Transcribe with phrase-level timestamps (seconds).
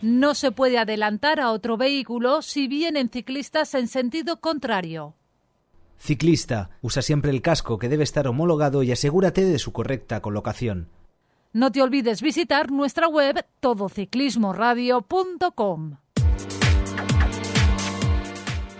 [0.00, 5.16] No se puede adelantar a otro vehículo si vienen ciclistas en sentido contrario.
[5.98, 10.88] Ciclista, usa siempre el casco que debe estar homologado y asegúrate de su correcta colocación.
[11.52, 15.96] No te olvides visitar nuestra web todociclismoradio.com.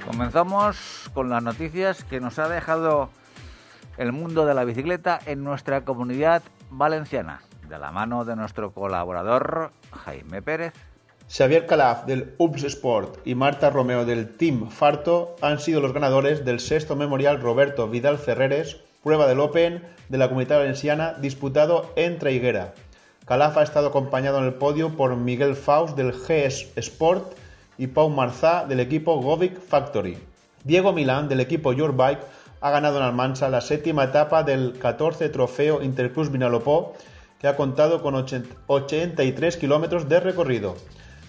[0.06, 3.10] Comenzamos con las noticias que nos ha dejado
[3.96, 9.72] el mundo de la bicicleta en nuestra comunidad valenciana, de la mano de nuestro colaborador
[9.92, 10.72] Jaime Pérez.
[11.30, 16.46] Xavier Calaf del UPS Sport y Marta Romeo del Team Farto han sido los ganadores
[16.46, 22.18] del sexto memorial Roberto Vidal Ferreres, prueba del Open de la Comunidad Valenciana disputado en
[22.18, 22.72] Traiguera.
[23.26, 27.34] Calaf ha estado acompañado en el podio por Miguel Faust del GS Sport
[27.76, 30.16] y Pau Marzá del equipo Govic Factory.
[30.64, 32.22] Diego Milán del equipo Your Bike
[32.62, 36.94] ha ganado en Almansa la séptima etapa del 14 Trofeo Intercruz Vinalopó
[37.38, 40.74] que ha contado con 83 kilómetros de recorrido.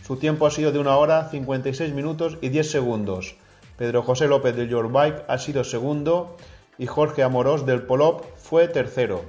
[0.09, 3.35] Su tiempo ha sido de 1 hora 56 minutos y 10 segundos.
[3.77, 6.35] Pedro José López del Your Bike ha sido segundo
[6.79, 9.21] y Jorge Amorós del Polop fue tercero.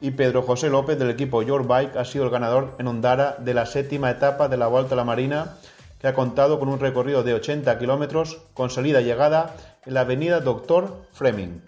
[0.00, 3.54] Y Pedro José López del equipo Your Bike ha sido el ganador en Ondara de
[3.54, 5.58] la séptima etapa de la Vuelta a la Marina,
[6.00, 9.54] que ha contado con un recorrido de 80 kilómetros con salida y llegada
[9.84, 11.60] en la avenida Doctor Fleming.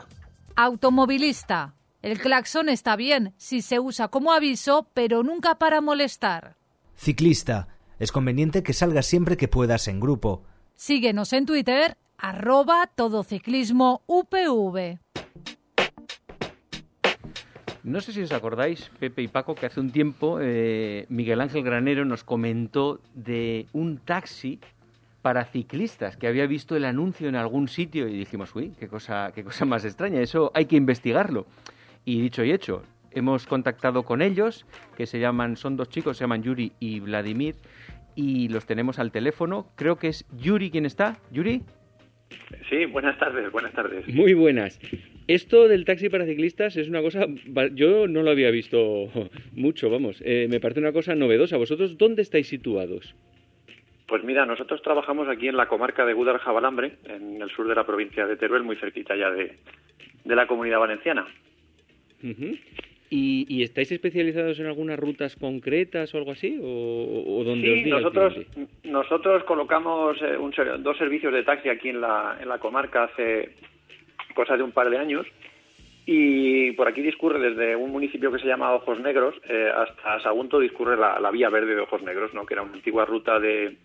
[0.56, 1.74] Automovilista.
[2.02, 6.56] El claxon está bien si se usa como aviso, pero nunca para molestar.
[6.96, 7.68] Ciclista.
[7.98, 10.44] Es conveniente que salgas siempre que puedas en grupo.
[10.76, 15.00] Síguenos en Twitter, arroba todociclismo UPV.
[17.82, 21.64] No sé si os acordáis, Pepe y Paco, que hace un tiempo eh, Miguel Ángel
[21.64, 24.60] Granero nos comentó de un taxi
[25.22, 29.32] para ciclistas, que había visto el anuncio en algún sitio y dijimos, uy, qué cosa,
[29.34, 31.46] qué cosa más extraña, eso hay que investigarlo.
[32.04, 34.66] Y dicho y hecho, hemos contactado con ellos,
[34.96, 37.56] que se llaman, son dos chicos, se llaman Yuri y Vladimir,
[38.18, 39.70] y los tenemos al teléfono.
[39.76, 41.18] Creo que es Yuri quien está.
[41.30, 41.62] ¿Yuri?
[42.68, 44.12] Sí, buenas tardes, buenas tardes.
[44.12, 44.80] Muy buenas.
[45.28, 47.26] Esto del taxi para ciclistas es una cosa,
[47.74, 49.08] yo no lo había visto
[49.52, 51.58] mucho, vamos, eh, me parece una cosa novedosa.
[51.58, 53.14] ¿Vosotros dónde estáis situados?
[54.08, 57.86] Pues mira, nosotros trabajamos aquí en la comarca de Gudar-Jabalambre, en el sur de la
[57.86, 59.58] provincia de Teruel, muy cerquita ya de,
[60.24, 61.24] de la comunidad valenciana.
[63.10, 66.58] ¿Y, ¿Y, estáis especializados en algunas rutas concretas o algo así?
[66.62, 68.34] ¿O, o sí, nosotros,
[68.84, 73.54] nosotros colocamos eh, un, dos servicios de taxi aquí en la, en la comarca hace
[74.34, 75.26] cosa de un par de años
[76.04, 80.58] y por aquí discurre desde un municipio que se llama Ojos Negros eh, hasta Sagunto
[80.58, 82.46] discurre la, la, vía verde de Ojos Negros, ¿no?
[82.46, 83.76] que era una antigua ruta de,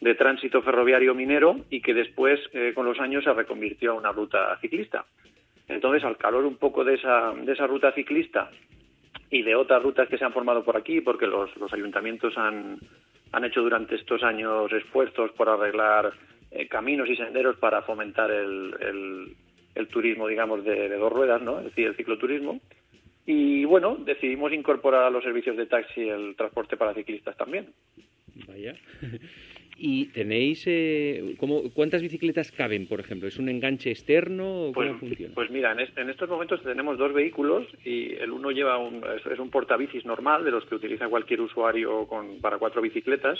[0.00, 4.12] de tránsito ferroviario minero y que después eh, con los años se reconvirtió a una
[4.12, 5.04] ruta ciclista.
[5.68, 8.50] Entonces, al calor un poco de esa, de esa ruta ciclista
[9.30, 12.78] y de otras rutas que se han formado por aquí, porque los, los ayuntamientos han,
[13.32, 16.12] han hecho durante estos años esfuerzos por arreglar
[16.50, 19.36] eh, caminos y senderos para fomentar el, el,
[19.74, 21.58] el turismo, digamos, de, dos ruedas, ¿no?
[21.58, 22.60] Es decir, el cicloturismo.
[23.26, 27.66] Y bueno, decidimos incorporar a los servicios de taxi el transporte para ciclistas también.
[28.46, 28.74] Vaya.
[29.78, 33.28] ¿Y tenéis, eh, ¿cómo, cuántas bicicletas caben, por ejemplo?
[33.28, 35.34] ¿Es un enganche externo o pues, cómo funciona?
[35.34, 39.04] Pues mira, en, est en, estos momentos tenemos dos vehículos y el uno lleva un,
[39.04, 43.38] es, es un portabicis normal, de los que utiliza cualquier usuario con, para cuatro bicicletas.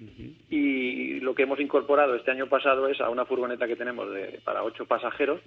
[0.00, 0.34] Uh -huh.
[0.50, 4.40] Y lo que hemos incorporado este año pasado es a una furgoneta que tenemos de,
[4.44, 5.40] para ocho pasajeros,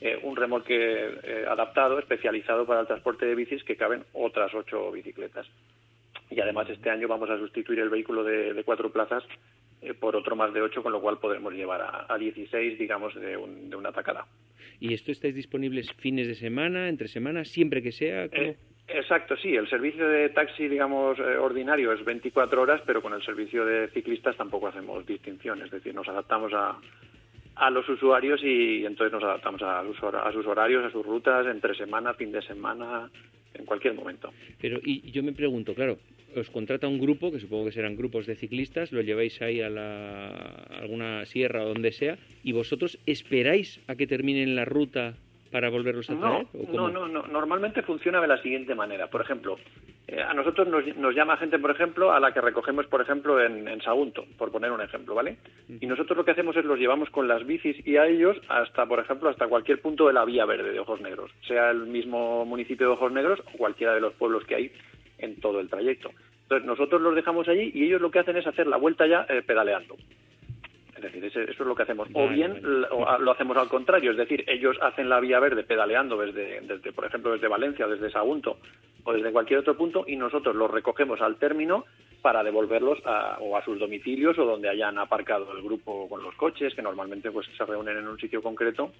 [0.00, 4.90] eh, un remolque eh, adaptado, especializado para el transporte de bicis, que caben otras ocho
[4.92, 5.46] bicicletas.
[6.34, 9.22] Y además este año vamos a sustituir el vehículo de, de cuatro plazas
[9.84, 13.14] eh, por otro más de 8, con lo cual podremos llevar a, a 16, digamos,
[13.14, 14.26] de, un, de, una tacada.
[14.80, 18.24] ¿Y esto estáis disponibles fines de semana, entre semanas, siempre que sea?
[18.24, 18.56] Eh,
[18.88, 19.54] exacto, sí.
[19.54, 23.88] El servicio de taxi, digamos, eh, ordinario es 24 horas, pero con el servicio de
[23.88, 25.62] ciclistas tampoco hacemos distinción.
[25.62, 26.78] Es decir, nos adaptamos a,
[27.56, 31.74] a los usuarios y entonces nos adaptamos a, a sus horarios, a sus rutas, entre
[31.74, 33.10] semana, fin de semana,
[33.52, 34.32] en cualquier momento.
[34.60, 35.98] Pero y yo me pregunto, claro,
[36.36, 39.70] os contrata un grupo, que supongo que serán grupos de ciclistas, lo lleváis ahí a,
[39.70, 40.28] la,
[40.80, 45.14] alguna sierra o donde sea, y vosotros esperáis a que terminen la ruta
[45.54, 46.46] para volverlos a traer?
[46.72, 49.06] No, no, no, normalmente funciona de la siguiente manera.
[49.06, 49.56] Por ejemplo,
[50.08, 53.68] eh, a nosotros nos, llama gente, por ejemplo, a la que recogemos, por ejemplo, en,
[53.68, 55.36] en Sagunto, por poner un ejemplo, ¿vale?
[55.80, 58.84] Y nosotros lo que hacemos es los llevamos con las bicis y a ellos hasta,
[58.86, 62.44] por ejemplo, hasta cualquier punto de la vía verde de Ojos Negros, sea el mismo
[62.44, 64.72] municipio de Ojos Negros o cualquiera de los pueblos que hay
[65.24, 66.10] en todo el trayecto.
[66.42, 69.26] Entonces nosotros los dejamos allí y ellos lo que hacen es hacer la vuelta ya
[69.28, 69.96] eh, pedaleando.
[70.96, 72.08] Es decir, eso es lo que hacemos.
[72.12, 76.60] o bien Lo, hacemos al contrario, es decir, ellos hacen la vía verde pedaleando desde,
[76.62, 78.58] desde, por ejemplo, desde Valencia, desde Sagunto
[79.02, 81.84] o desde cualquier otro punto y nosotros los recogemos al término
[82.22, 86.34] para devolverlos a, o a sus domicilios o donde hayan aparcado el grupo con los
[86.36, 88.90] coches, que normalmente pues se reúnen en un sitio concreto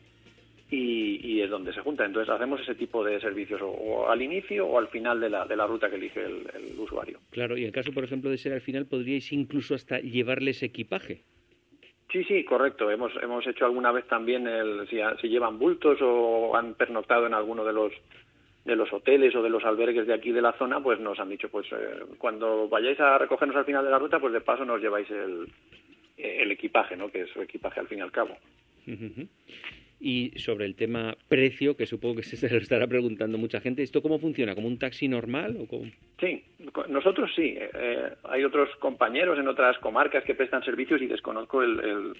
[0.71, 2.05] y, es donde se junta.
[2.05, 5.57] Entonces hacemos ese tipo de servicios o, al inicio o al final de la, de
[5.57, 7.21] la ruta que elige el, usuario.
[7.31, 10.63] Claro, y en el caso, por ejemplo, de ser al final, podríais incluso hasta llevarles
[10.63, 11.23] equipaje.
[12.13, 12.91] Sí, sí, correcto.
[12.91, 17.35] Hemos, hemos hecho alguna vez también el, si, si llevan bultos o han pernoctado en
[17.35, 17.93] alguno de los
[18.65, 21.29] de los hoteles o de los albergues de aquí de la zona, pues nos han
[21.29, 24.65] dicho, pues eh, cuando vayáis a recogernos al final de la ruta, pues de paso
[24.65, 25.53] nos lleváis el,
[26.17, 27.11] el equipaje, ¿no?
[27.11, 28.39] Que es su equipaje al fin y al cabo
[30.05, 33.83] y sobre el tema precio, que supongo que se lo estará preguntando mucha gente.
[33.83, 34.55] ¿Esto cómo funciona?
[34.55, 35.57] ¿Como un taxi normal?
[35.59, 35.91] o cómo?
[36.21, 36.45] Sí,
[36.89, 37.57] nosotros sí.
[37.57, 42.13] Eh, hay otros compañeros en otras comarcas que prestan servicios y desconozco el,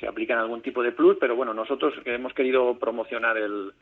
[0.00, 3.72] se aplican algún tipo de plus, pero bueno, nosotros hemos querido promocionar el,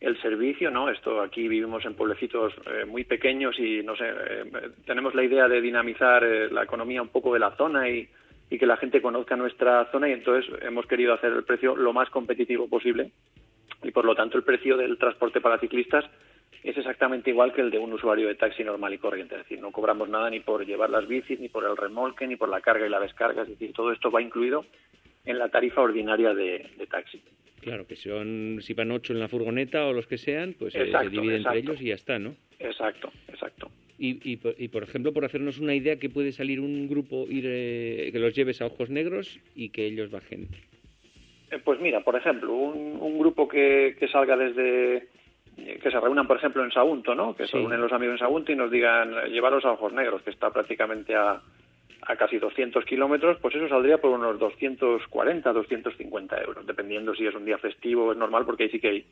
[0.00, 0.88] el servicio, ¿no?
[0.88, 4.44] Esto aquí vivimos en pueblecitos eh, muy pequeños y no sé, eh,
[4.86, 8.08] tenemos la idea de dinamizar la economía un poco de la zona y
[8.54, 11.92] y que la gente conozca nuestra zona y entonces hemos querido hacer el precio lo
[11.92, 13.10] más competitivo posible
[13.82, 16.04] y por lo tanto el precio del transporte para ciclistas
[16.62, 19.60] es exactamente igual que el de un usuario de taxi normal y corriente, es decir,
[19.60, 22.60] no cobramos nada ni por llevar las bicis, ni por el remolque, ni por la
[22.60, 24.64] carga y la descarga, es decir, todo esto va incluido
[25.24, 27.20] en la tarifa ordinaria de, taxi.
[27.60, 30.92] Claro, que son, si van ocho en la furgoneta o los que sean, pues eh,
[30.92, 32.36] se divide entre ellos y ya está, ¿no?
[32.60, 33.68] Exacto, exacto.
[33.96, 38.10] Y, y, por ejemplo, por hacernos una idea, que puede salir un grupo ir, eh,
[38.10, 40.48] que los lleves a ojos negros y que ellos bajen.
[41.52, 45.06] Eh, pues mira, por ejemplo, un, grupo que, que, salga desde
[45.56, 47.36] que se reúnan, por ejemplo, en Sagunto, ¿no?
[47.36, 50.30] Que se reúnen los amigos en Sagunto y nos digan llevaros a ojos negros, que
[50.30, 51.40] está prácticamente a,
[52.06, 57.34] a casi 200 kilómetros, pues eso saldría por unos 240, 250 euros, dependiendo si es
[57.34, 59.04] un día festivo o es normal, porque ahí sí que hay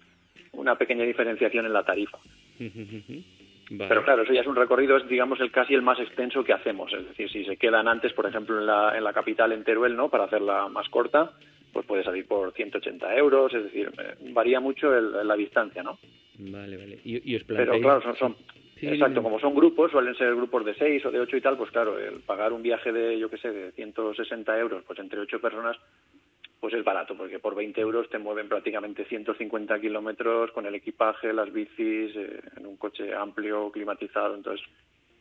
[0.53, 2.19] una pequeña diferenciación en la tarifa.
[3.79, 6.53] Pero claro, eso ya es un recorrido, es digamos el casi el más extenso que
[6.53, 6.93] hacemos.
[6.93, 9.97] Es decir, si se quedan antes, por ejemplo, en la, en la capital, en Teruel,
[9.97, 10.09] ¿no?
[10.09, 11.33] Para hacerla más corta,
[11.73, 13.55] pues puede salir por 180 euros.
[13.55, 15.99] Es decir, eh, varía mucho la distancia, ¿no?
[16.39, 16.99] Vale, vale.
[17.05, 18.37] ¿Y, os Pero claro, son,
[18.81, 21.71] exacto, como son grupos, suelen ser grupos de 6 o de 8 y tal, pues
[21.71, 25.41] claro, el pagar un viaje de, yo qué sé, de 160 euros, pues entre 8
[25.41, 25.77] personas,
[26.63, 31.33] pues es barato, porque por 20 euros te mueven prácticamente 150 kilómetros con el equipaje,
[31.33, 34.37] las bicis, eh, en un coche amplio, climatizado.
[34.37, 34.65] Entonces,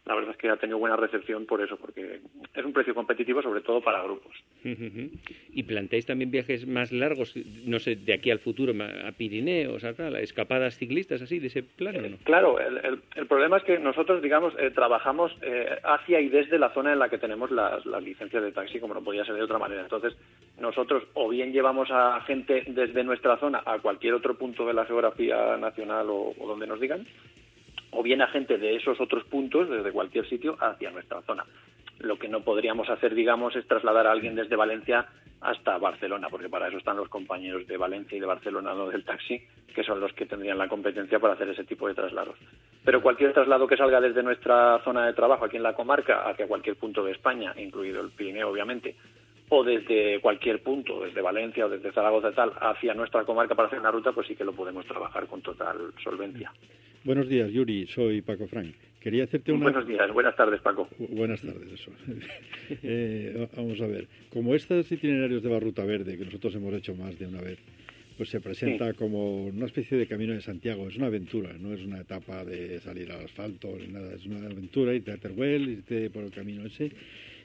[0.05, 2.21] la verdad es que ha tenido buena recepción por eso, porque
[2.55, 4.35] es un precio competitivo sobre todo para grupos.
[5.53, 9.93] ¿Y planteáis también viajes más largos, no sé, de aquí al futuro, a Pirineos, a
[9.93, 11.99] tal, escapadas ciclistas así, de ese plano?
[11.99, 16.57] Eh, claro, el, el, problema es que nosotros, digamos, eh, trabajamos eh, hacia y desde
[16.57, 19.43] la zona en la que tenemos las, licencias de taxi, como no podía ser de
[19.43, 19.83] otra manera.
[19.83, 20.17] Entonces,
[20.59, 24.85] nosotros o bien llevamos a gente desde nuestra zona a cualquier otro punto de la
[24.85, 27.05] geografía nacional o donde nos digan,
[27.91, 31.45] o bien a gente de esos otros puntos, desde cualquier sitio, hacia nuestra zona.
[31.99, 35.07] Lo que no podríamos hacer, digamos, es trasladar a alguien desde Valencia
[35.41, 39.03] hasta Barcelona, porque para eso están los compañeros de Valencia y de Barcelona, no del
[39.03, 39.41] taxi,
[39.73, 42.37] que son los que tendrían la competencia para hacer ese tipo de traslados.
[42.83, 46.47] Pero cualquier traslado que salga desde nuestra zona de trabajo aquí en la comarca hacia
[46.47, 48.95] cualquier punto de España, incluido el Pirineo, obviamente,
[49.49, 53.79] o desde cualquier punto, desde Valencia o desde Zaragoza tal, hacia nuestra comarca para hacer
[53.79, 56.51] una ruta, pues sí que lo podemos trabajar con total solvencia.
[57.03, 57.87] Buenos días, Yuri.
[57.87, 58.75] Soy Paco Frank.
[58.99, 59.63] Quería hacerte una...
[59.63, 60.87] Buenos días, buenas tardes, Paco.
[61.09, 61.91] Buenas tardes, eso.
[62.83, 66.95] Eh, vamos a ver, como estos itinerarios de la Ruta Verde, que nosotros hemos hecho
[66.95, 67.59] más de una vez,
[68.15, 70.87] pues se presenta como una especie de camino de Santiago.
[70.87, 74.13] Es una aventura, no es una etapa de salir al asfalto ni nada.
[74.13, 76.91] Es una aventura, irte a Teruel, irte por el camino ese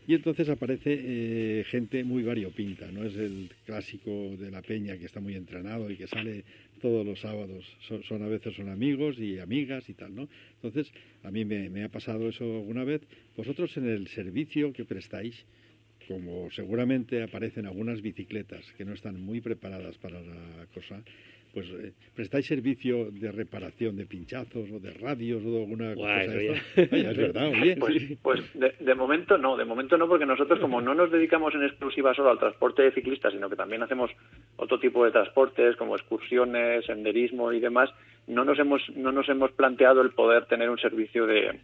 [0.06, 5.06] y entonces aparece eh, gente muy variopinta, no es el clásico de la peña que
[5.06, 6.44] está muy entrenado y que sale
[6.80, 7.64] todos los sábados,
[8.06, 10.28] son, a veces son amigos y amigas y tal, ¿no?
[10.54, 10.92] Entonces,
[11.24, 13.02] a mí me, ha pasado eso alguna vez.
[13.36, 15.44] Vosotros en el servicio que prestáis,
[16.06, 21.02] como seguramente aparecen algunas bicicletas que no están muy preparadas para la cosa,
[21.56, 26.18] pues eh, prestáis servicio de reparación de pinchazos o de radios o de alguna cosa
[26.18, 27.76] de es verdad, oye.
[27.80, 31.62] Pues, pues de, momento no, de momento no, porque nosotros como no nos dedicamos en
[31.62, 34.10] exclusiva solo al transporte de ciclistas, sino que también hacemos
[34.56, 37.88] otro tipo de transportes como excursiones, senderismo y demás,
[38.26, 41.58] no nos hemos no nos hemos planteado el poder tener un servicio de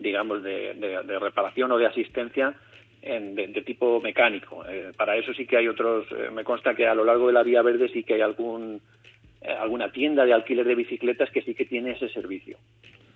[0.00, 2.56] digamos de, de, reparación o de asistencia
[3.02, 4.64] en, de, tipo mecánico.
[4.68, 7.34] Eh, para eso sí que hay otros, eh, me consta que a lo largo de
[7.34, 8.80] la vía verde sí que hay algún
[9.44, 12.58] alguna tienda de alquiler de bicicletas que sí que tiene ese servicio.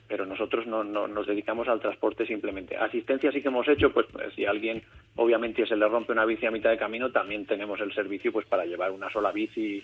[0.09, 2.76] Pero nosotros no, nos dedicamos al transporte simplemente.
[2.76, 4.83] Asistencia sí que hemos hecho, pues, pues, si a alguien
[5.16, 8.47] obviamente se le rompe una bici a mitad de camino, también tenemos el servicio pues
[8.47, 9.83] para llevar una sola bici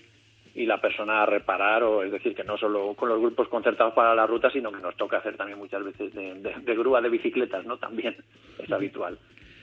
[0.54, 3.94] y la persona a reparar, o es decir, que no solo con los grupos concertados
[3.94, 7.64] para la ruta, sino que nos toca hacer también muchas veces de grúa de bicicletas,
[7.64, 7.78] ¿no?
[7.78, 8.14] También
[8.58, 9.18] es habitual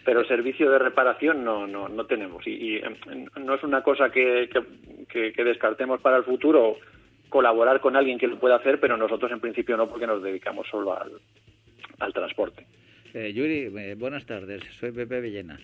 [0.09, 2.41] pero servicio de reparación no, no, no tenemos.
[2.47, 2.95] Y, em,
[3.45, 4.49] no es una cosa que,
[5.07, 6.77] que, descartemos para el futuro
[7.29, 10.65] colaborar con alguien que lo pueda hacer, pero nosotros en principio no, porque nos dedicamos
[10.67, 11.11] solo al,
[11.99, 12.65] al transporte.
[13.13, 14.63] Eh, Yuri, eh, buenas tardes.
[14.79, 15.59] Soy Pepe Villena.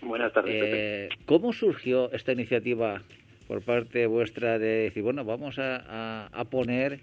[0.00, 3.02] Buenas tardes, eh, ¿Cómo surgió esta iniciativa
[3.48, 7.00] por parte vuestra de decir, bueno, vamos a, a poner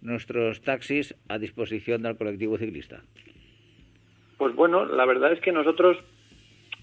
[0.00, 3.02] nuestros taxis a disposición del colectivo ciclista?
[4.38, 5.98] Pues bueno, la verdad es que nosotros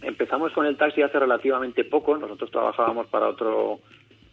[0.02, 2.18] Empezamos con el taxi hace relativamente poco.
[2.18, 3.80] Nosotros trabajábamos para otro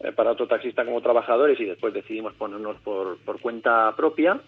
[0.00, 4.40] eh, para otro taxista como trabajadores y después decidimos ponernos por, por cuenta propia.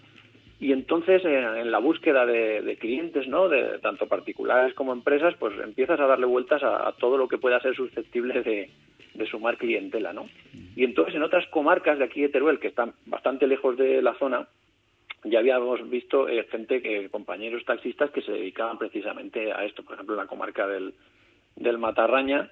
[0.58, 3.49] Y entonces, eh, en la búsqueda de, clientes, ¿no?
[3.49, 7.61] De tanto particulares como empresas, pues empiezas a darle vueltas a, todo lo que pueda
[7.61, 8.70] ser susceptible de,
[9.14, 10.28] de, sumar clientela, ¿no?
[10.75, 14.14] Y entonces, en otras comarcas de aquí de Teruel, que están bastante lejos de la
[14.14, 14.49] zona,
[15.25, 19.94] ya habíamos visto eh, gente, que compañeros taxistas que se dedicaban precisamente a esto, por
[19.94, 20.94] ejemplo, en la comarca del,
[21.56, 22.50] del Matarraña.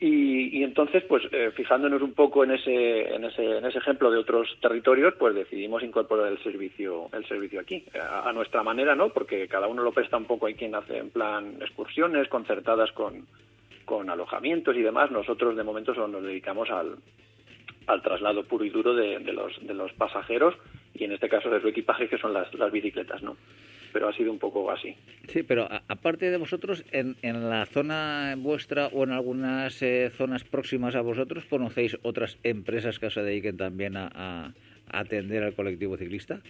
[0.00, 4.18] Y, entonces, pues eh, fijándonos un poco en ese, en, ese, en ese ejemplo de
[4.18, 9.08] otros territorios, pues decidimos incorporar el servicio, el servicio aquí, a, nuestra manera, ¿no?
[9.08, 13.26] Porque cada uno lo presta un poco, hay quien hace en plan excursiones concertadas con,
[13.84, 15.10] con alojamientos y demás.
[15.10, 16.98] Nosotros de momento solo nos dedicamos al,
[17.88, 20.54] al traslado puro y duro de, de, los, de los pasajeros
[20.94, 23.36] y en este caso de su equipaje que son las, las bicicletas, ¿no?
[23.92, 24.94] Pero ha sido un poco así.
[25.26, 30.44] Sí, pero aparte de vosotros, en, en la zona vuestra o en algunas eh, zonas
[30.44, 34.52] próximas a vosotros, ¿conocéis otras empresas que se dediquen también a,
[34.90, 36.40] atender al colectivo ciclista?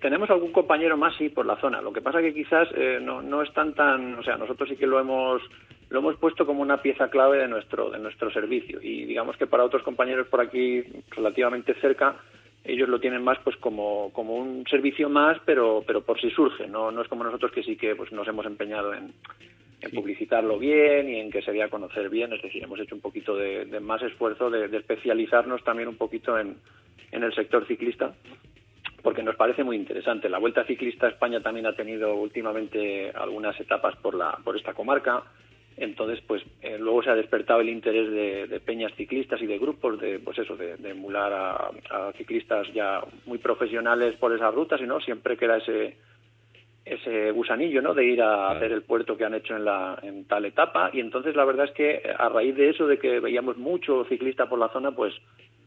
[0.00, 1.80] tenemos algún compañero más, sí, por la zona.
[1.80, 4.14] Lo que pasa que quizás eh, no, no están tan...
[4.14, 5.42] O sea, nosotros sí que lo hemos
[5.92, 9.46] lo hemos puesto como una pieza clave de nuestro de nuestro servicio y digamos que
[9.46, 12.16] para otros compañeros por aquí relativamente cerca
[12.64, 16.66] ellos lo tienen más pues como, como un servicio más, pero, pero por si surge,
[16.66, 19.12] no, no es como nosotros que sí que pues nos hemos empeñado en,
[19.92, 23.00] publicitarlo bien y en que se dé a conocer bien, es decir, hemos hecho un
[23.00, 26.56] poquito de, más esfuerzo de, especializarnos también un poquito en,
[27.10, 28.14] en el sector ciclista
[29.02, 30.28] porque nos parece muy interesante.
[30.28, 34.74] La Vuelta Ciclista a España también ha tenido últimamente algunas etapas por, la, por esta
[34.74, 35.24] comarca.
[35.76, 40.00] Entonces, pues eh, luego se ha despertado el interés de, peñas ciclistas y de grupos
[40.00, 45.00] de, pues eso, de, emular a, ciclistas ya muy profesionales por esas rutas, y no
[45.00, 45.96] siempre queda ese
[46.84, 47.94] ese gusanillo, ¿no?
[47.94, 50.90] De ir a hacer el puerto que han hecho en la en tal etapa.
[50.92, 54.48] Y entonces la verdad es que a raíz de eso, de que veíamos mucho ciclista
[54.48, 55.14] por la zona, pues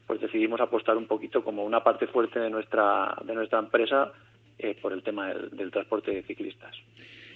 [0.07, 4.11] pues decidimos apostar un poquito como una parte fuerte de nuestra de nuestra empresa
[4.59, 6.75] eh, por el tema del transporte de ciclistas.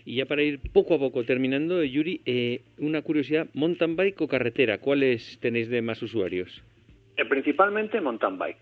[0.06, 4.28] Y ya para ir poco a poco terminando, Yuri, eh, una curiosidad, mountain bike o
[4.28, 6.64] carretera, ¿cuáles tenéis de más usuarios?
[7.18, 8.58] Eh, principalmente mountain bike.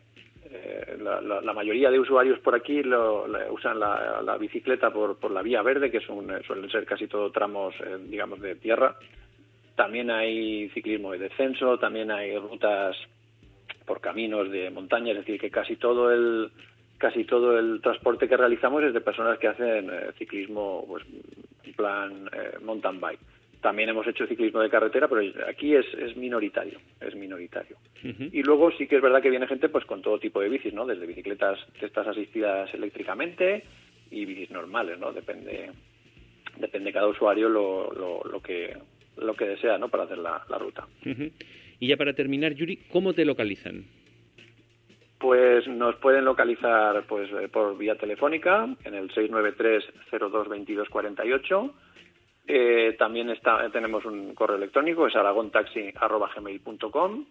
[0.49, 5.61] Eh, la, mayoría de usuarios por aquí lo, usan la, bicicleta por, por la vía
[5.61, 7.75] verde, que son, suelen ser casi todo tramos,
[8.07, 8.95] digamos, de tierra.
[9.75, 12.95] También hay ciclismo de descenso, también hay rutas
[13.85, 16.51] por caminos de montaña, es decir, que casi todo el,
[16.97, 21.03] casi todo el transporte que realizamos es de personas que hacen eh, ciclismo pues,
[21.63, 23.19] en plan eh, mountain bike.
[23.61, 27.77] También hemos hecho ciclismo de carretera, pero aquí es, es minoritario, es minoritario.
[28.03, 30.73] Y luego sí que es verdad que viene gente pues con todo tipo de bicis,
[30.73, 30.85] ¿no?
[30.85, 33.63] Desde bicicletas que estás asistidas eléctricamente
[34.11, 35.11] y bicis normales, ¿no?
[35.11, 35.71] Depende
[36.57, 38.77] depende cada usuario lo, lo, lo que
[39.17, 39.89] lo que desea, ¿no?
[39.89, 40.87] Para hacer la, la ruta.
[41.79, 43.85] Y ya para terminar, Yuri, ¿cómo te localizan?
[45.19, 51.71] Pues nos pueden localizar pues eh, por vía telefónica en el 693-022248.
[52.49, 57.25] Eh, también está, tenemos un correo electrónico, es aragontaxi.gmail.com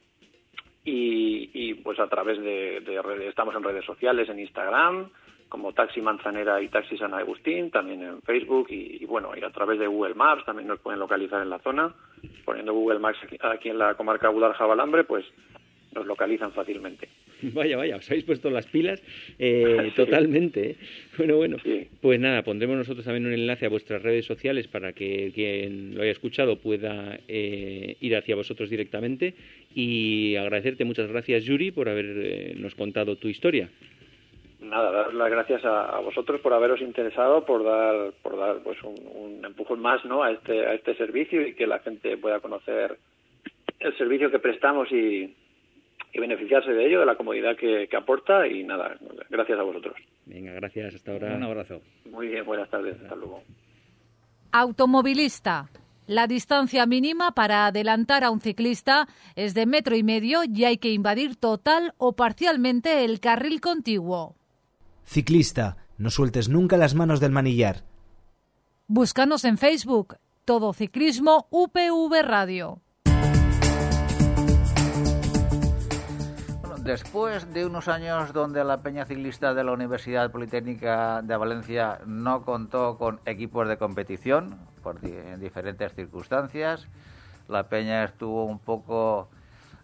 [0.85, 5.11] y, y pues a través de, redes, estamos en redes sociales, en Instagram,
[5.49, 9.79] como Taxi Manzanera y Taxi San Agustín, también en Facebook y, bueno, y a través
[9.79, 11.95] de Google Maps también nos pueden localizar en la zona
[12.45, 15.25] poniendo Google Maps aquí, en la comarca Budal-Jabalambre, pues
[15.97, 17.09] nos localizan fácilmente.
[17.43, 19.03] Vaya, vaya, os habéis puesto las pilas
[19.39, 20.71] eh, totalmente.
[20.71, 20.77] ¿eh?
[21.19, 21.57] Bueno, bueno,
[22.01, 26.03] pues nada, pondremos nosotros también un enlace a vuestras redes sociales para que quien lo
[26.03, 29.35] haya escuchado pueda eh, ir hacia vosotros directamente
[29.75, 33.69] y agradecerte muchas gracias, Yuri, por habernos contado tu historia.
[34.61, 38.97] Nada, dar las gracias a, vosotros por haberos interesado, por dar, por dar pues un,
[39.15, 40.23] un empujón más ¿no?
[40.23, 42.97] a, este, a este servicio y que la gente pueda conocer
[43.79, 45.35] el servicio que prestamos y,
[46.17, 48.97] y beneficiarse de ello, de la comodidad que, aporta y nada,
[49.29, 49.95] gracias a vosotros.
[50.25, 51.37] Venga, gracias, hasta ahora.
[51.37, 51.83] Un abrazo.
[52.11, 53.43] Muy bien, buenas tardes, hasta luego.
[54.53, 55.69] Automovilista.
[56.07, 60.79] La distancia mínima para adelantar a un ciclista es de metro y medio y hay
[60.79, 64.37] que invadir total o parcialmente el carril contiguo.
[65.05, 67.83] Ciclista, no sueltes nunca las manos del manillar.
[68.87, 72.81] Búscanos en Facebook, Todo Ciclismo UPV Radio.
[76.87, 82.45] Después de unos años donde la Peña Ciclista de la Universidad Politécnica de Valencia no
[82.45, 86.87] contó con equipos de competición, por en diferentes circunstancias,
[87.49, 89.29] la Peña estuvo un poco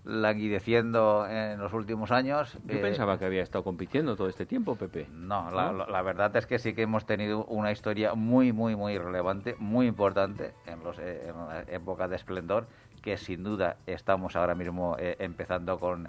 [0.05, 2.57] languideciendo en los últimos años.
[2.67, 5.09] Yo eh, pensaba que había estado compitiendo todo este tiempo, Pepe.
[5.13, 9.57] No, la, verdad es que sí que hemos tenido una historia muy, muy, muy relevante,
[9.59, 12.69] muy importante en, los, eh, en la época de esplendor,
[13.03, 16.09] que sin duda estamos ahora mismo eh, empezando con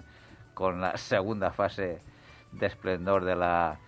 [0.54, 2.00] con la segunda fase
[2.52, 3.78] de esplendor de la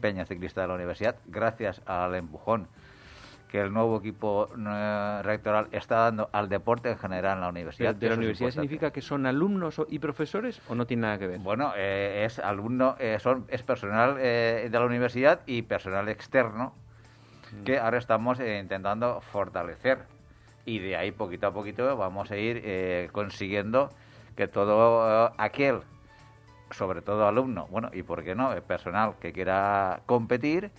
[0.00, 2.68] Peña Ciclista de la Universidad, gracias al empujón
[3.48, 7.94] que el nuevo equipo eh, rectoral está dando al deporte en general en la universidad.
[7.94, 11.38] ¿De la universidad significa que son alumnos y profesores o no tiene nada que ver?
[11.38, 16.74] Bueno, eh, es alumno, eh, son, es personal de la universidad y personal externo
[17.52, 17.64] mm.
[17.64, 19.98] que ahora estamos intentando fortalecer
[20.64, 23.90] y de ahí poquito a poquito vamos a ir consiguiendo
[24.34, 25.82] que todo aquel
[26.70, 30.70] sobre todo alumno, bueno, y por qué no, el personal que quiera competir,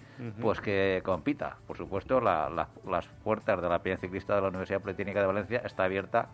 [0.41, 1.57] pues que compita.
[1.65, 5.85] Por supuesto, las puertas de la Peña Ciclista de la Universidad Politécnica de Valencia está
[5.85, 6.27] abierta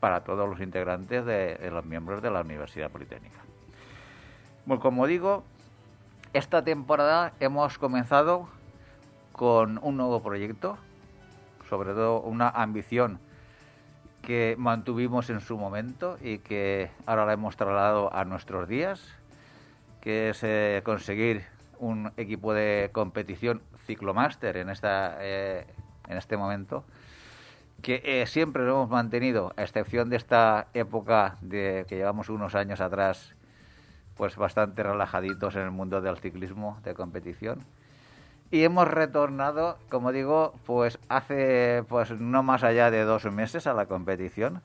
[0.00, 3.38] para todos los integrantes de, los miembros de la Universidad Politécnica.
[4.66, 5.44] Bueno, como digo,
[6.32, 8.48] esta temporada hemos comenzado
[9.32, 10.76] con un nuevo proyecto,
[11.68, 13.20] sobre todo una ambición
[14.22, 19.02] que mantuvimos en su momento y que ahora la hemos trasladado a nuestros días,
[20.00, 21.44] que es eh, conseguir
[21.78, 25.66] un equipo de competición ciclomaster en, esta, eh,
[26.08, 26.84] en este momento,
[27.82, 32.54] que eh, siempre lo hemos mantenido, a excepción de esta época de que llevamos unos
[32.54, 33.34] años atrás,
[34.16, 37.64] pues bastante relajaditos en el mundo del ciclismo de competición
[38.52, 43.72] y hemos retornado, como digo, pues hace pues no más allá de dos meses a
[43.72, 44.60] la competición.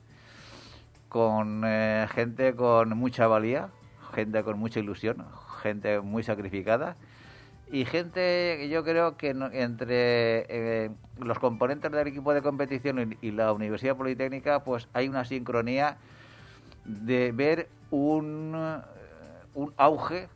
[1.08, 3.70] Con eh, gente con mucha valía,
[4.14, 5.26] gente con mucha ilusión,
[5.62, 6.98] gente muy sacrificada.
[7.72, 13.32] Y gente que yo creo que entre eh, los componentes del equipo de competición y,
[13.32, 15.96] la Universidad Politécnica pues hay una sincronía
[16.84, 18.82] de ver un,
[19.54, 20.28] un auge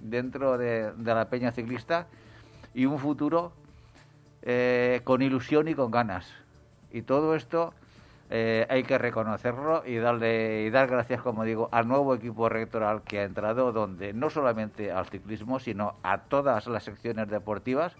[0.00, 2.06] dentro de la peña ciclista
[2.74, 3.52] y un futuro
[4.42, 6.32] eh, con ilusión y con ganas.
[6.90, 7.74] Y todo esto
[8.30, 13.02] eh, hay que reconocerlo y darle y dar gracias, como digo, al nuevo equipo rectoral
[13.02, 17.96] que ha entrado, donde no solamente al ciclismo, sino a todas las secciones deportivas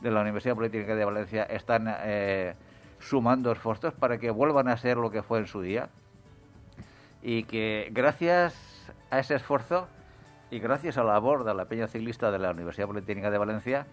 [0.00, 2.54] de la Universidad Política de Valencia están eh,
[3.00, 5.88] sumando esfuerzos para que vuelvan a ser lo que fue en su día
[7.22, 8.54] y que gracias
[9.10, 9.88] a ese esfuerzo
[10.52, 13.86] y gracias a la labor de la Peña Ciclista de la Universidad Politécnica de Valencia,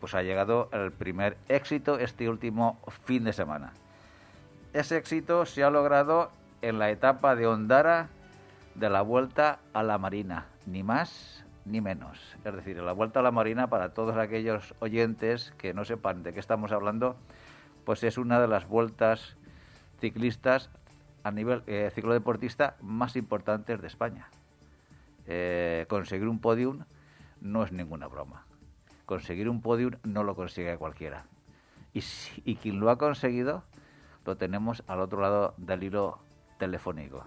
[0.00, 3.72] pues ha llegado el primer éxito este último fin de semana.
[4.72, 8.08] Ese éxito se ha logrado en la etapa de Ondara
[8.74, 12.18] de la Vuelta a la Marina, ni más ni menos.
[12.44, 16.32] Es decir, la Vuelta a la Marina, para todos aquellos oyentes que no sepan de
[16.32, 17.14] qué estamos hablando,
[17.84, 19.36] pues es una de las vueltas
[20.00, 20.68] ciclistas
[21.22, 24.26] a nivel eh, ciclodeportista más importantes de España.
[25.34, 26.84] Eh, conseguir un podium
[27.40, 28.44] no es ninguna broma.
[29.06, 31.24] Conseguir un podium no lo consigue cualquiera.
[31.94, 33.64] Y, quien lo ha conseguido
[34.26, 36.18] lo tenemos al otro lado del hilo
[36.58, 37.26] telefónico.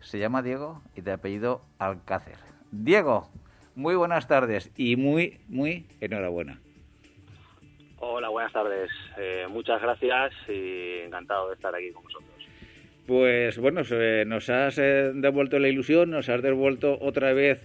[0.00, 2.38] Se llama Diego y de apellido Alcácer.
[2.70, 3.28] Diego,
[3.74, 6.58] muy buenas tardes y muy, muy enhorabuena.
[7.98, 8.90] Hola, buenas tardes.
[9.18, 12.39] Eh, muchas gracias y encantado de estar aquí con vosotros
[13.10, 13.82] pues bueno,
[14.24, 17.58] nos has eh, devuelto la ilusión, nos has devuelto otra vez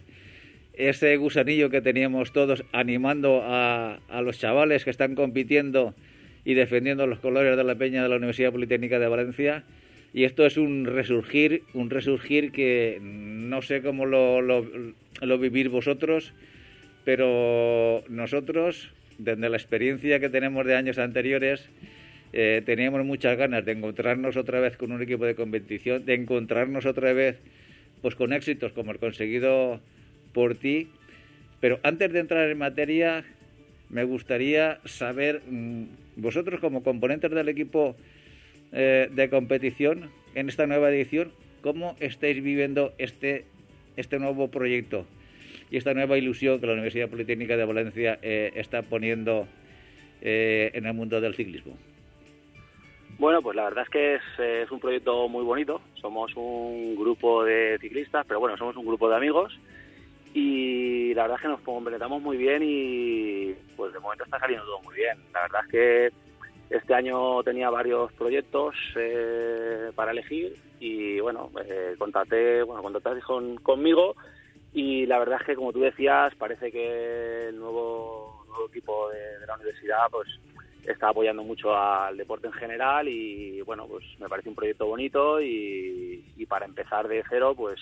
[0.73, 5.93] ese gusanillo que teníamos todos animando a, los chavales que están compitiendo
[6.45, 9.63] y defendiendo los colores de la Peña de la Universidad Politécnica de Valencia.
[10.15, 14.65] Y esto es un resurgir, un resurgir que no sé cómo lo, lo,
[15.21, 16.33] lo vivir vosotros,
[17.03, 21.69] pero nosotros, desde la experiencia que tenemos de años anteriores,
[22.33, 26.85] eh, teníamos muchas ganas de encontrarnos otra vez con un equipo de competición, de encontrarnos
[26.85, 27.37] otra vez
[28.01, 29.79] pues con éxitos como el conseguido
[30.33, 30.89] por ti.
[31.59, 33.23] Pero antes de entrar en materia,
[33.89, 35.85] me gustaría saber, mm,
[36.17, 37.95] vosotros como componentes del equipo
[38.71, 43.45] eh, de competición en esta nueva edición, ¿cómo estáis viviendo este,
[43.95, 45.05] este nuevo proyecto
[45.71, 49.47] y esta nueva ilusión que la Universidad Politécnica de Valencia eh, está poniendo
[50.21, 51.77] eh, en el mundo del ciclismo?
[53.17, 55.81] Bueno, pues la verdad es que es, es, un proyecto muy bonito.
[56.01, 59.57] Somos un grupo de ciclistas, pero bueno, somos un grupo de amigos
[60.33, 64.65] y la verdad es que nos completamos muy bien y pues de momento está saliendo
[64.65, 65.17] todo muy bien.
[65.33, 71.95] La verdad es que este año tenía varios proyectos eh, para elegir y bueno, eh,
[71.97, 74.17] contraté, bueno, contraté con, conmigo
[74.73, 79.47] y la verdad es que como tú decías, parece que el nuevo, nuevo equipo de
[79.47, 80.27] la universidad pues
[80.87, 85.41] está apoyando mucho al deporte en general y bueno, pues me parece un proyecto bonito
[85.41, 87.79] y, para empezar de cero pues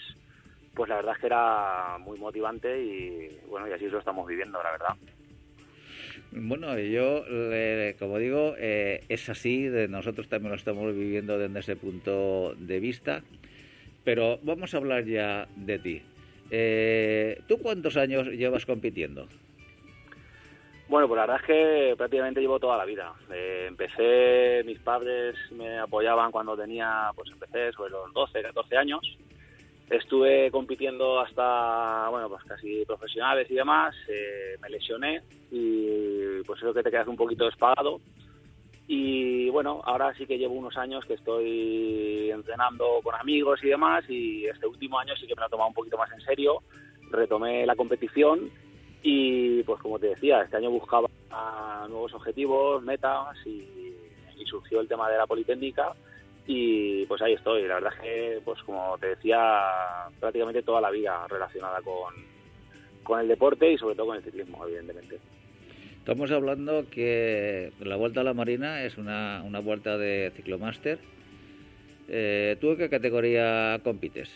[0.74, 4.64] pues la verdad es que era muy motivante y bueno, y así lo estamos viviendo,
[4.64, 4.96] la verdad.
[6.32, 7.24] Bueno, yo,
[8.00, 12.80] como digo, eh, es así, de nosotros también lo estamos viviendo desde ese punto de
[12.80, 13.22] vista,
[14.04, 16.02] pero vamos a hablar ya de ti.
[16.50, 19.28] Eh, ¿Tú cuántos años llevas compitiendo?
[20.94, 23.12] Bueno, pues la verdad es que prácticamente llevo toda la vida.
[23.34, 29.02] Eh, empecé, mis padres me apoyaban cuando tenía, pues empecé sobre los 12, 14 años
[29.90, 36.72] Estuve compitiendo hasta, bueno, pues casi profesionales y demás, eh, me lesioné y pues eso
[36.76, 38.00] que te quedas un poquito despagado.
[38.88, 44.08] Y bueno, ahora sí que llevo unos años que estoy entrenando con amigos y demás
[44.08, 46.62] y este último año sí que me lo he tomado un poquito más en serio,
[47.10, 48.52] retomé la competición
[49.04, 51.08] y pues como te decía, este año buscaba
[51.90, 53.94] nuevos objetivos, metas y,
[54.38, 55.94] y surgió el tema de la Politécnica
[56.48, 57.68] y pues ahí estoy.
[57.68, 59.62] La verdad es que, pues como te decía,
[60.20, 62.14] prácticamente toda la vida relacionada con,
[63.04, 65.20] con el deporte y sobre todo con el ciclismo, evidentemente.
[66.00, 71.00] Estamos hablando que la Vuelta a la Marina es una, una vuelta de ciclomaster.
[72.10, 74.30] Eh, ¿Tú en qué categoría compites?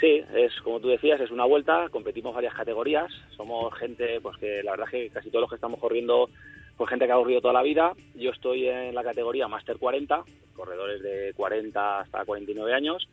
[0.00, 4.62] Sí, es como tú decías, es una vuelta, competimos varias categorías, somos gente, pues que
[4.62, 6.30] la verdad es que casi todos los que estamos corriendo
[6.78, 7.92] pues gente que ha corrido toda la vida.
[8.14, 10.24] Yo estoy en la categoría Master 40,
[10.56, 13.06] corredores de 40 hasta 49 años.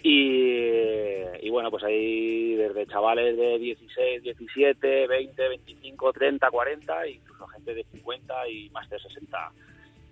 [0.00, 7.74] Y, bueno, pues hay desde chavales de 16, 17, 20, 25, 30, 40, incluso gente
[7.74, 9.52] de 50 y más de 60.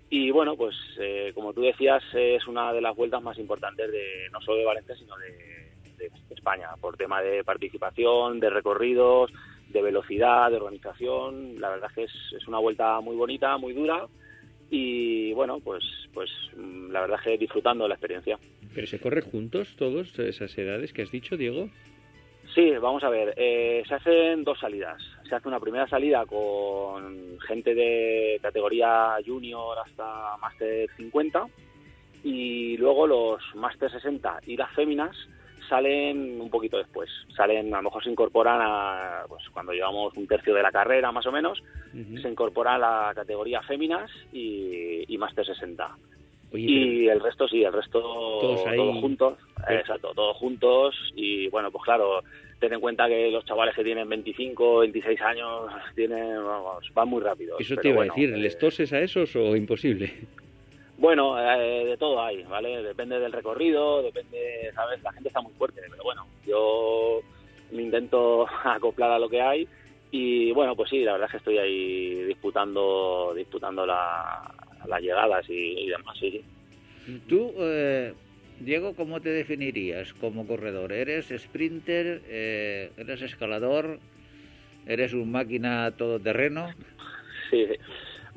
[0.09, 4.27] Y bueno, pues eh, como tú decías, es una de las vueltas más importantes de
[4.33, 5.68] no solo de Valencia, sino de,
[5.99, 9.31] de España, por tema de participación, de recorridos,
[9.69, 11.59] de velocidad, de organización.
[11.59, 14.07] La verdad es que es, es, una vuelta muy bonita, muy dura
[14.71, 15.83] y bueno, pues,
[16.13, 18.37] pues mm, la verdad es que disfrutando de la experiencia.
[18.73, 21.69] ¿Pero se corre juntos todos esas edades que has dicho, Diego?
[22.53, 25.01] Sí, vamos a ver, eh, se hacen dos salidas.
[25.27, 31.45] Se hace una primera salida con gente de categoría junior hasta máster 50
[32.23, 35.15] y luego los máster 60 y las féminas
[35.69, 37.09] salen un poquito después.
[37.35, 41.11] Salen, a lo mejor se incorporan a, pues cuando llevamos un tercio de la carrera
[41.11, 41.61] más o menos,
[41.93, 42.21] uh -huh.
[42.21, 45.95] se incorpora a la categoría féminas y, y Máster 60.
[46.51, 48.75] Oye, y el resto sí, el resto todos, ahí...
[48.75, 49.37] todos juntos,
[49.69, 52.23] exacto, todos juntos y bueno, pues claro,
[52.59, 57.21] ten en cuenta que los chavales que tienen 25, 26 años tienen, vamos, van muy
[57.21, 57.55] rápido.
[57.59, 60.11] Eso te iba bueno, a decir, ¿les toses a esos o imposible?
[60.99, 62.83] Bueno, eh, de todo hay, ¿vale?
[62.83, 65.01] Depende del recorrido, depende, ¿sabes?
[65.01, 67.21] La gente está muy fuerte, pero bueno, yo
[67.71, 69.67] me intento acoplar a lo que hay
[70.11, 74.53] y bueno, pues sí, la verdad es que estoy ahí disputando, disputando la,
[74.87, 76.43] las llegadas y, y, demás, sí.
[77.29, 78.13] Tú, eh,
[78.59, 80.91] Diego, ¿cómo te definirías como corredor?
[80.91, 82.23] ¿Eres sprinter?
[82.27, 83.99] Eh, ¿Eres escalador?
[84.85, 86.67] ¿Eres un máquina todoterreno?
[87.49, 87.67] Sí,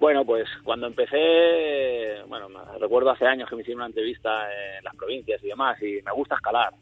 [0.02, 2.48] bueno, pues cuando empecé, bueno,
[2.80, 6.10] recuerdo hace años que me hicieron una entrevista en las provincias y demás, y me
[6.10, 6.74] gusta escalar.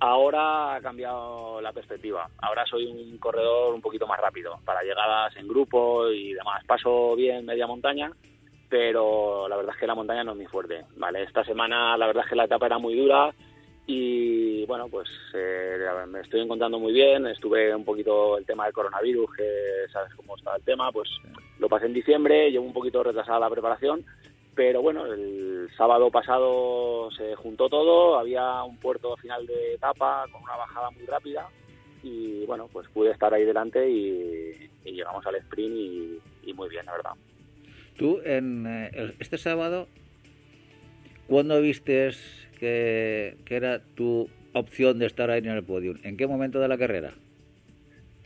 [0.00, 2.26] Ahora ha cambiado la perspectiva.
[2.38, 6.64] Ahora soy un corredor un poquito más rápido para llegadas en grupo y demás.
[6.64, 8.10] Paso bien media montaña,
[8.70, 10.86] pero la verdad es que la montaña no es muy fuerte.
[10.96, 13.30] Vale, esta semana la verdad es que la etapa era muy dura
[13.90, 17.26] y bueno, pues eh, me estoy encontrando muy bien.
[17.26, 19.50] Estuve un poquito el tema del coronavirus, que
[19.90, 21.08] sabes cómo estaba el tema, pues
[21.58, 24.04] lo pasé en diciembre, llevo un poquito retrasada la preparación,
[24.54, 30.42] pero bueno, el sábado pasado se juntó todo, había un puerto final de etapa con
[30.42, 31.48] una bajada muy rápida
[32.02, 36.92] y bueno, pues pude estar ahí delante y, llegamos al sprint y, muy bien, la
[36.92, 37.12] verdad.
[37.96, 39.86] Tú, en eh, este sábado,
[41.26, 45.94] ¿cuándo vistes que, era tu opción de estar ahí en el podio?
[46.02, 47.12] ¿En qué momento de la carrera?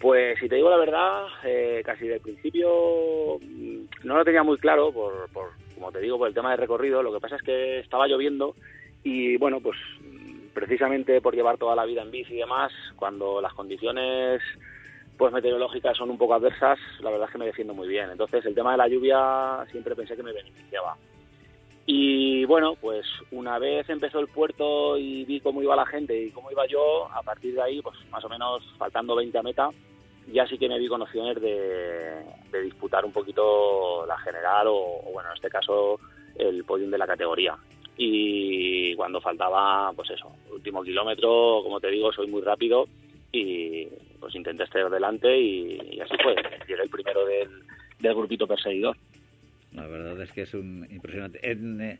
[0.00, 4.58] Pues si te digo la verdad, eh, casi del principio mm, no lo tenía muy
[4.58, 7.02] claro, por, por, como te digo, por el tema de recorrido.
[7.02, 8.56] Lo que pasa es que estaba lloviendo
[9.04, 9.76] y bueno, pues
[10.54, 14.42] precisamente por llevar toda la vida en bici y demás, cuando las condiciones
[15.16, 18.10] pues meteorológicas son un poco adversas, la verdad es que me defiendo muy bien.
[18.10, 20.96] Entonces el tema de la lluvia siempre pensé que me beneficiaba.
[21.86, 26.30] Y bueno, pues una vez empezó el puerto y vi cómo iba la gente y
[26.30, 29.70] cómo iba yo, a partir de ahí, pues más o menos faltando 20 a meta,
[30.32, 35.30] ya sí que me vi con opciones de, disputar un poquito la general o, bueno,
[35.30, 35.98] en este caso
[36.36, 37.56] el podium de la categoría.
[37.96, 42.86] Y cuando faltaba, pues eso, último kilómetro, como te digo, soy muy rápido
[43.32, 43.86] y
[44.20, 46.36] pues intenté estar delante y, así fue.
[46.68, 48.96] Llegué el primero del grupito perseguidor.
[49.74, 51.40] La verdad es que es un impresionante.
[51.42, 51.98] Eh,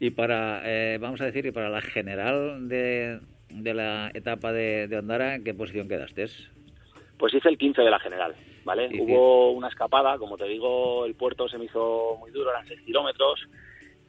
[0.00, 4.88] y para, eh, vamos a decir, y para la general de, de la etapa de,
[4.88, 6.26] de Ondara, ¿en qué posición quedaste?
[7.18, 8.90] Pues hice el 15 de la general, ¿vale?
[9.00, 12.80] Hubo una escapada, como te digo, el puerto se me hizo muy duro, eran 6
[12.82, 13.46] kilómetros,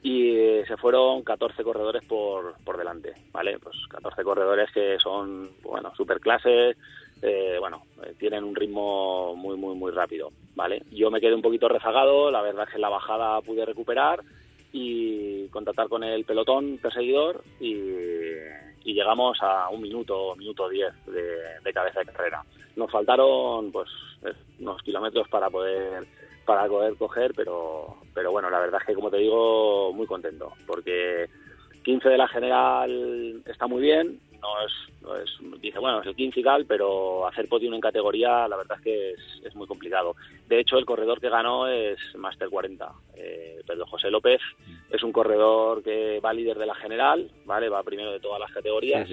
[0.02, 3.58] y se fueron 14 corredores por, por delante, ¿vale?
[3.58, 6.76] Pues 14 corredores que son, bueno, super clases,
[7.22, 10.82] eh, bueno, eh, tienen un ritmo muy, muy, muy rápido, ¿vale?
[10.90, 14.20] Yo me quedé un poquito rezagado, la verdad es que en la bajada pude recuperar
[14.72, 17.84] y contactar con el pelotón perseguidor y,
[18.84, 22.44] llegamos a un minuto, minuto diez de, cabeza de carrera.
[22.76, 23.88] Nos faltaron pues
[24.60, 26.04] unos kilómetros para poder
[26.44, 30.52] para poder coger, pero pero bueno, la verdad es que como te digo, muy contento,
[30.66, 31.28] porque
[31.82, 36.14] 15 de la general está muy bien, no es, no es dice, bueno, es el
[36.14, 39.12] 15 y tal, pero hacer podium en categoría la verdad es que
[39.46, 40.14] es, muy complicado.
[40.48, 42.92] De hecho, el corredor que ganó es Master 40.
[43.16, 44.40] Eh, Pedro José López
[44.90, 47.68] es un corredor que va líder de la general, ¿vale?
[47.68, 49.08] Va primero de todas las categorías.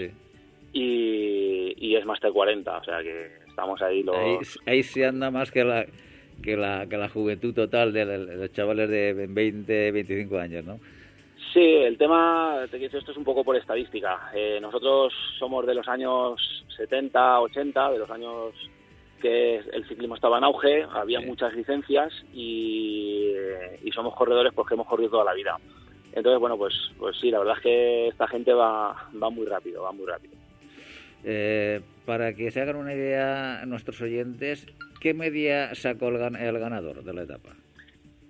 [0.73, 4.15] Y, y, es Master 40, o sea que estamos ahí los...
[4.15, 5.85] Ahí, ahí se anda más que la,
[6.41, 10.79] que la, que la juventud total de los chavales de 20, 25 años, ¿no?
[11.53, 14.31] Sí, el tema, te quiero esto es un poco por estadística.
[14.33, 18.53] Eh, nosotros somos de los años 70, 80, de los años
[19.21, 23.35] que el ciclismo estaba en auge, había muchas licencias y,
[23.93, 25.57] somos corredores porque hemos corrido toda la vida.
[26.13, 29.83] Entonces, bueno, pues, pues sí, la verdad es que esta gente va, va muy rápido,
[29.83, 30.33] va muy rápido.
[31.25, 34.65] Eh, para que se hagan una idea nuestros oyentes,
[35.01, 37.49] ¿qué media sacó el ganador de la etapa?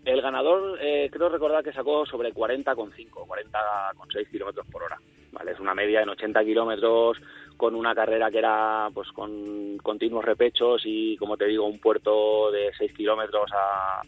[0.04, 5.00] El ganador, eh, creo recordar que sacó sobre 40,5, 40,6 kilómetros por hora.
[5.32, 5.52] ¿vale?
[5.52, 7.18] Es una media en 80 kilómetros,
[7.58, 12.52] con una carrera que era pues con continuos repechos y, como te digo, un puerto
[12.52, 14.02] de 6 kilómetros a,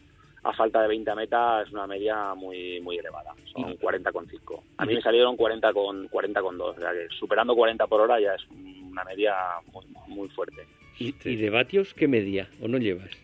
[0.44, 3.34] a falta de 20 metas, es una media muy muy elevada.
[3.54, 4.62] Son 40,5.
[4.78, 8.02] A mí me salieron 40 con 40 con 2, o sea que superando 40 por
[8.02, 9.36] hora ya es una media
[9.72, 10.66] muy, muy fuerte.
[11.00, 13.23] ¿Y, ¿Y de vatios qué media o no llevas?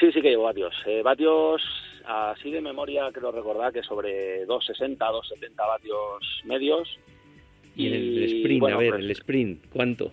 [0.00, 0.74] Sí, sí que llevo vatios.
[0.86, 1.62] Eh, vatios,
[2.06, 6.98] así de memoria, creo recordar que sobre 260, 270 vatios medios.
[7.76, 10.12] Y, el sprint, a ver, pues el sprint, ¿cuánto?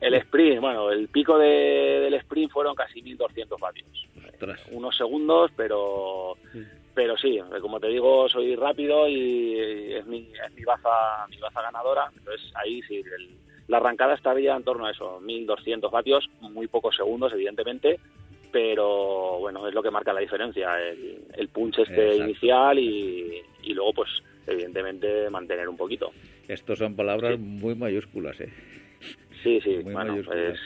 [0.00, 4.06] El, sprint, bueno, el pico de, del sprint fueron casi 1200 vatios.
[4.70, 6.36] Unos segundos, pero
[6.94, 11.62] pero sí, como te digo, soy rápido y es mi, es mi baza, mi baza
[11.62, 12.10] ganadora.
[12.16, 13.02] Entonces ahí sí,
[13.68, 18.00] la arrancada estaría en torno a eso, 1200 vatios, muy pocos segundos, evidentemente,
[18.50, 23.74] pero bueno, es lo que marca la diferencia, el, el punch este inicial y, y,
[23.74, 24.08] luego pues
[24.46, 26.10] evidentemente mantener un poquito.
[26.46, 28.52] Estos son palabras muy mayúsculas, ¿eh?
[29.42, 30.58] Sí, sí, bueno, pues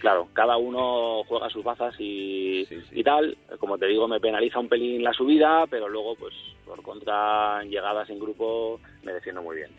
[0.00, 4.68] claro, cada uno juega sus bazas y, y, tal, como te digo, me penaliza un
[4.68, 9.56] pelín la subida, pero luego pues por contra en llegadas en grupo me defiendo muy
[9.56, 9.70] bien.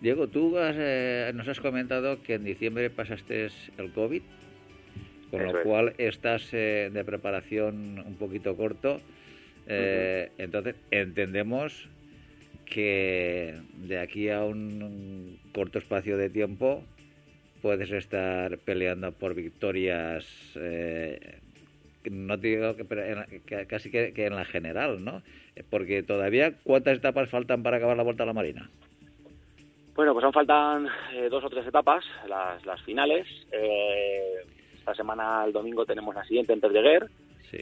[0.00, 4.22] Diego, tú eh, nos has comentado que en diciembre pasaste el COVID
[5.32, 9.00] con lo cual estás eh, de preparación un poquito corto.
[9.66, 11.88] Eh, entonces, entendemos
[12.66, 16.84] que de aquí a un corto espacio de tiempo
[17.62, 21.38] puedes estar peleando por victorias, eh,
[22.10, 25.22] no te digo que, casi que, en la general, ¿no?
[25.70, 28.68] Porque todavía, ¿cuántas etapas faltan para acabar la Vuelta a la Marina?
[29.94, 30.88] Bueno, pues aún faltan
[31.30, 33.26] dos o tres etapas, las, las finales.
[34.82, 37.08] Esta semana, el domingo, tenemos la siguiente en Pedreguer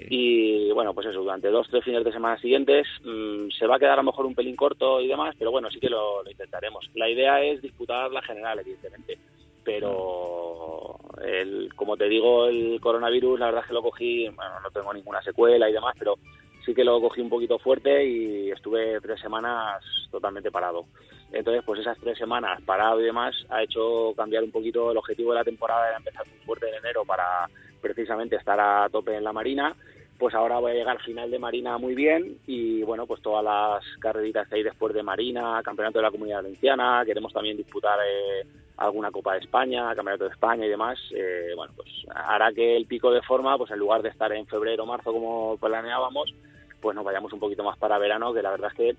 [0.08, 3.78] Y bueno, pues eso, durante dos, tres fines de semana siguientes mm, se va a
[3.78, 6.90] quedar a lo mejor un pelín corto y demás, pero bueno, sí que lo, intentaremos.
[6.94, 9.18] La idea es disputar la general, evidentemente.
[9.62, 14.70] Pero, el, como te digo, el coronavirus, la verdad es que lo cogí, bueno, no
[14.70, 16.14] tengo ninguna secuela y demás, pero
[16.64, 20.86] sí que lo cogí un poquito fuerte y estuve tres semanas totalmente parado.
[21.32, 25.32] Entonces, pues esas tres semanas parado y demás ha hecho cambiar un poquito el objetivo
[25.32, 27.48] de la temporada, era empezar muy fuerte en enero para
[27.80, 29.74] precisamente estar a tope en la Marina.
[30.18, 33.42] Pues ahora voy a llegar al final de Marina muy bien y bueno, pues todas
[33.42, 37.98] las carreritas que hay después de Marina, Campeonato de la Comunidad Valenciana, queremos también disputar
[38.06, 38.44] eh,
[38.80, 42.86] alguna Copa de España, Campeonato de España y demás, eh, bueno, pues hará que el
[42.86, 46.34] pico de forma, pues en lugar de estar en febrero o marzo como planeábamos,
[46.80, 48.96] pues nos vayamos un poquito más para verano, que la verdad es que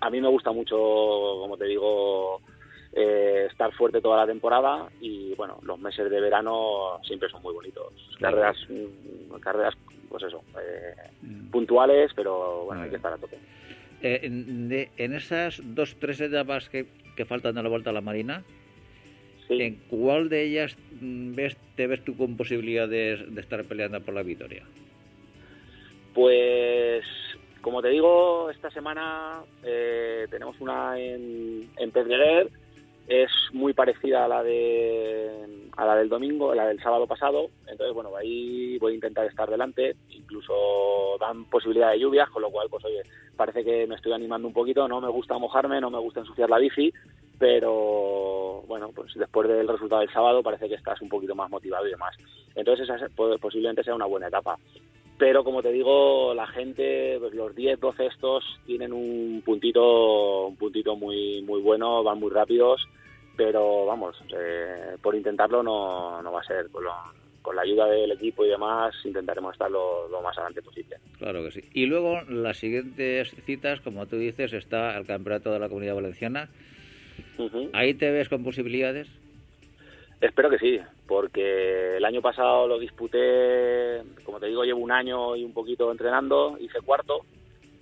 [0.00, 2.40] a mí me gusta mucho, como te digo,
[2.92, 7.54] eh, estar fuerte toda la temporada y bueno, los meses de verano siempre son muy
[7.54, 7.92] bonitos.
[8.18, 9.74] Carreras, mm, carreras
[10.08, 11.50] pues eso, eh, mm.
[11.50, 13.38] puntuales, pero bueno, hay que estar a tope.
[14.02, 18.42] Eh, en, esas dos, tres etapas que, que faltan de la vuelta a la Marina,
[19.50, 24.14] ¿en cuál de ellas mm, ves, te ves tú con posibilidades de estar peleando por
[24.14, 24.64] la victoria?
[26.14, 27.04] Pues
[27.60, 32.48] como te digo, esta semana eh, tenemos una en, en Pedreguer,
[33.06, 37.50] es muy parecida a la de a la del domingo, a la del sábado pasado,
[37.66, 42.50] entonces bueno, ahí voy a intentar estar delante, incluso dan posibilidad de lluvias, con lo
[42.50, 43.02] cual pues oye,
[43.36, 46.50] parece que me estoy animando un poquito, no me gusta mojarme, no me gusta ensuciar
[46.50, 46.92] la bici,
[47.38, 51.86] pero bueno, pues después del resultado del sábado parece que estás un poquito más motivado
[51.86, 52.16] y demás.
[52.54, 53.06] Entonces esa
[53.40, 54.58] posiblemente sea una buena etapa
[55.20, 60.56] pero como te digo, la gente, pues los 10, 12 estos tienen un puntito, un
[60.56, 62.88] puntito muy, muy bueno, van muy rápidos,
[63.36, 66.70] pero vamos, eh, por intentarlo no, no va a ser.
[66.70, 66.84] Con,
[67.42, 70.96] con, la ayuda del equipo y demás, intentaremos estar lo, más adelante posible.
[71.18, 71.64] Claro que sí.
[71.74, 76.48] Y luego, las siguientes citas, como tú dices, está el Campeonato de la Comunidad Valenciana.
[77.72, 79.08] ¿Ahí te ves con posibilidades?
[80.20, 85.34] Espero que sí, porque el año pasado lo disputé, como te digo, llevo un año
[85.34, 87.24] y un poquito entrenando, hice cuarto,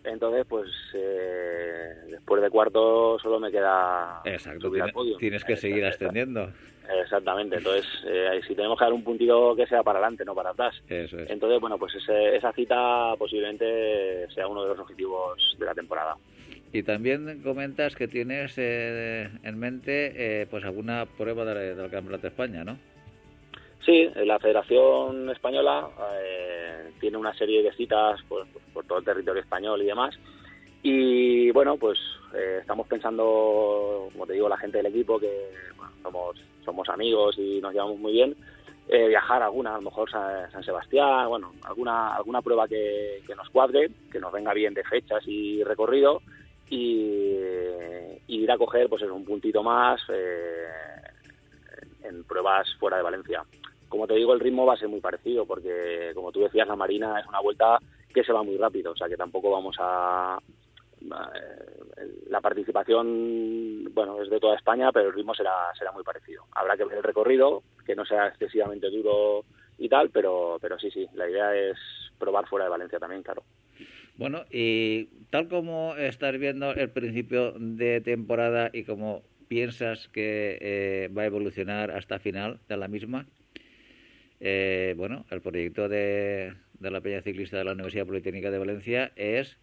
[0.04, 6.52] entonces pues eh, después de cuarto solo me queda Exacto, tienes, tienes que seguir ascendiendo.
[7.02, 10.50] Exactamente, entonces eh, si tenemos que dar un puntito que sea para adelante, no para
[10.50, 10.74] atrás.
[10.88, 16.16] Entonces, bueno, pues esa cita posiblemente sea uno de los objetivos de la temporada.
[16.72, 22.28] Y también comentas que tienes eh, en mente eh, pues alguna prueba del Campeonato de
[22.28, 22.78] España, ¿no?
[23.84, 25.88] Sí, la Federación Española
[26.20, 28.46] eh, tiene una serie de citas por,
[28.86, 30.18] todo el territorio español y demás.
[30.82, 31.98] Y bueno, pues
[32.60, 35.48] estamos pensando, como te digo, la gente del equipo, que
[36.02, 38.36] somos, somos amigos y nos llevamos muy bien,
[38.86, 43.48] viajar a alguna, a lo mejor San, Sebastián, bueno, alguna, alguna prueba que, que, nos
[43.48, 46.20] cuadre, que nos venga bien de fechas y recorrido
[46.70, 47.36] y,
[48.28, 50.66] ir a coger pues un puntito más eh,
[52.02, 53.42] en pruebas fuera de Valencia.
[53.88, 56.76] Como te digo, el ritmo va a ser muy parecido porque, como tú decías, la
[56.76, 57.78] Marina es una vuelta
[58.12, 60.38] que se va muy rápido, o sea que tampoco vamos a...
[62.28, 66.44] La participación, bueno, es de toda España, pero el ritmo será, será muy parecido.
[66.52, 69.44] Habrá que ver el recorrido, que no sea excesivamente duro
[69.78, 71.78] y tal, pero, pero sí, sí, la idea es
[72.18, 73.44] probar fuera de Valencia también, claro.
[74.18, 81.08] Bueno, y tal como estás viendo el principio de temporada y como piensas que eh,
[81.16, 83.28] va a evolucionar hasta final de la misma,
[84.40, 89.12] eh, bueno, el proyecto de, de la Peña Ciclista de la Universidad Politécnica de Valencia
[89.14, 89.56] es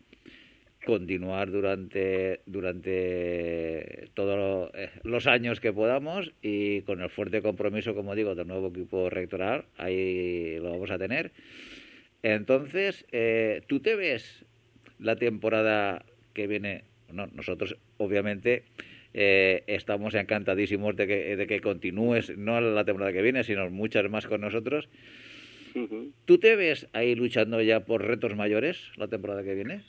[0.86, 8.16] continuar durante durante todos eh, los años que podamos y con el fuerte compromiso, como
[8.16, 11.34] digo, del nuevo equipo rectoral, ahí lo vamos a tener.
[12.26, 14.45] Entonces, eh, ¿tú te ves
[15.00, 16.04] la temporada
[16.34, 16.84] que viene?
[17.12, 18.64] No, nosotros obviamente
[19.14, 24.10] eh, estamos encantadísimos de que, de que continúes, no la temporada que viene, sino muchas
[24.10, 24.90] más con nosotros.
[26.24, 29.84] ¿Tú te ves ahí luchando ya por retos mayores la temporada que viene?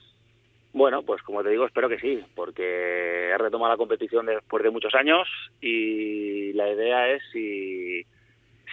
[0.73, 4.71] Bueno, pues como te digo, espero que sí, porque he retomado la competición después de
[4.71, 5.29] muchos años
[5.61, 8.05] y la idea es si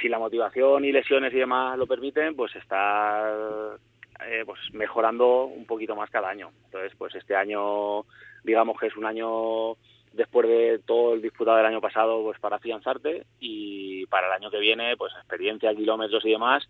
[0.01, 3.77] si la motivación y lesiones y demás lo permiten, pues estar
[4.25, 6.51] eh, pues mejorando un poquito más cada año.
[6.65, 8.05] Entonces, pues este año,
[8.43, 9.75] digamos que es un año
[10.13, 14.51] después de todo el disputado del año pasado, pues para afianzarte y para el año
[14.51, 16.63] que viene, pues experiencia, kilómetros y demás.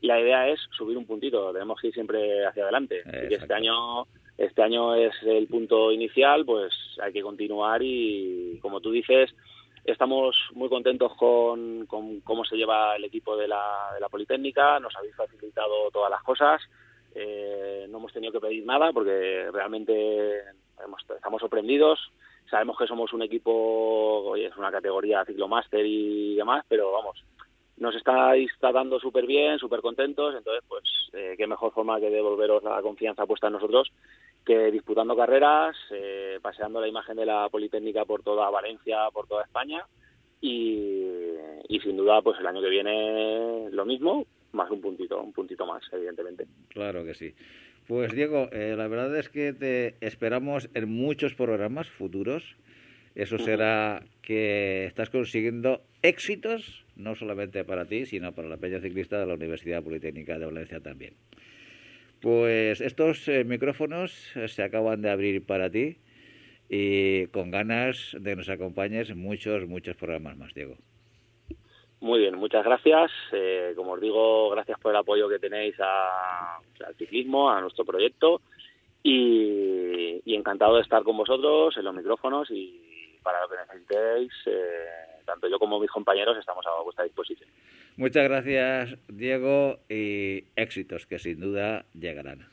[0.00, 3.02] Y la idea es subir un puntito, tenemos que ir siempre hacia adelante.
[3.28, 6.72] Y este año, este año es el punto inicial, pues
[7.02, 9.34] hay que continuar y, como tú dices,
[9.84, 14.94] Estamos muy contentos con, cómo se lleva el equipo de la, de la Politécnica, nos
[14.94, 16.60] habéis facilitado todas las cosas
[17.20, 20.42] eh, no hemos tenido que pedir nada porque realmente
[21.16, 21.98] estamos sorprendidos.
[22.48, 27.22] Sabemos que somos un equipo, es una categoría ciclomaster y demás, pero vamos,
[27.76, 32.62] nos estáis tratando súper bien, súper contentos, entonces pues eh, qué mejor forma que devolveros
[32.62, 33.90] la confianza puesta en nosotros
[34.44, 39.44] que disputando carreras, eh, paseando la imagen de la Politécnica por toda Valencia, por toda
[39.44, 39.84] España
[40.40, 41.04] y,
[41.68, 45.66] y sin duda pues el año que viene lo mismo, más un puntito, un puntito
[45.66, 46.46] más, evidentemente.
[46.68, 47.34] Claro que sí.
[47.86, 52.56] Pues Diego, eh, la verdad es que te esperamos en muchos programas futuros.
[53.14, 59.18] Eso será que estás consiguiendo éxitos, no solamente para ti, sino para la Peña Ciclista
[59.18, 61.14] de la Universidad Politécnica de Valencia también.
[62.20, 65.96] Pues estos eh, micrófonos eh, se acaban de abrir para ti
[66.68, 70.76] y con ganas de que nos acompañes en muchos, muchos programas más, Diego.
[72.00, 73.10] Muy bien, muchas gracias.
[73.32, 78.40] Eh, como os digo, gracias por el apoyo que tenéis al ciclismo, a nuestro proyecto
[79.02, 84.86] y, encantado de estar con vosotros en los micrófonos y para lo que necesitéis, eh,
[85.24, 87.50] tanto yo como mis compañeros estamos a vuestra disposición.
[87.96, 92.48] Muchas gracias, Diego, y éxitos que sin duda llegarán.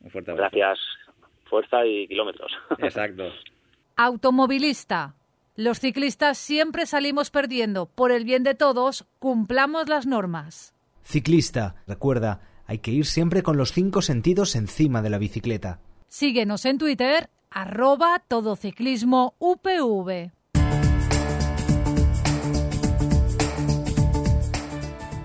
[0.00, 0.56] Un fuerte abrazo.
[0.56, 0.78] Gracias,
[1.46, 2.52] fuerza y kilómetros.
[2.78, 3.32] Exacto.
[3.96, 5.16] Automovilista
[5.54, 7.86] los ciclistas siempre salimos perdiendo.
[7.86, 10.74] Por el bien de todos, cumplamos las normas.
[11.02, 15.80] Ciclista, recuerda, hay que ir siempre con los cinco sentidos encima de la bicicleta.
[16.08, 20.30] Síguenos en Twitter, arroba todociclismo UPV.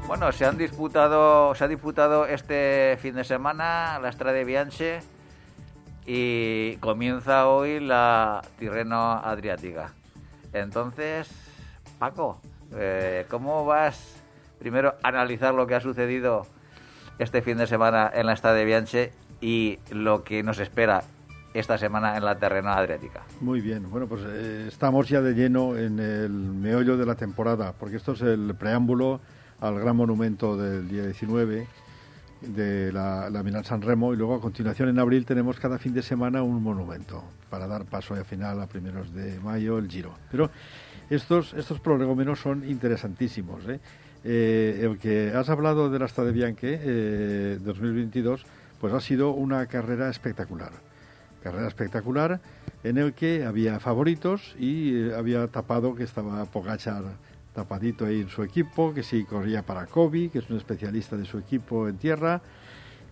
[0.08, 5.00] Bueno, se han disputado, se ha disputado este fin de semana la Strade Bianche
[6.06, 9.94] y comienza hoy la Tirreno Adriática.
[10.60, 11.30] Entonces,
[12.00, 12.40] Paco,
[12.76, 14.22] eh, ¿cómo vas
[14.60, 16.46] primero a analizar lo que ha sucedido
[17.20, 21.04] este fin de semana en la Estadio de Bianche y lo que nos espera
[21.54, 23.24] esta semana en la terreno adriática?
[23.42, 27.74] Muy bien, bueno, pues eh, estamos ya de lleno en el meollo de la temporada,
[27.80, 29.20] porque esto es el preámbulo
[29.60, 31.68] al gran monumento del día 19
[32.42, 36.02] de la, la San Remo y luego a continuación en abril tenemos cada fin de
[36.02, 40.14] semana un monumento para dar paso al final a primeros de mayo el Giro.
[40.30, 40.50] Pero
[41.10, 43.68] estos, estos prolegómenos son interesantísimos.
[43.68, 43.80] ¿eh?
[44.24, 48.46] Eh, el que has hablado de la Strade Bianche eh, 2022
[48.80, 50.72] pues ha sido una carrera espectacular.
[51.42, 52.40] Carrera espectacular
[52.84, 57.04] en el que había favoritos y eh, había tapado que estaba Pogachar
[57.58, 61.26] tapadito ahí en su equipo, que sí corría para Kobe, que es un especialista de
[61.26, 62.40] su equipo en tierra,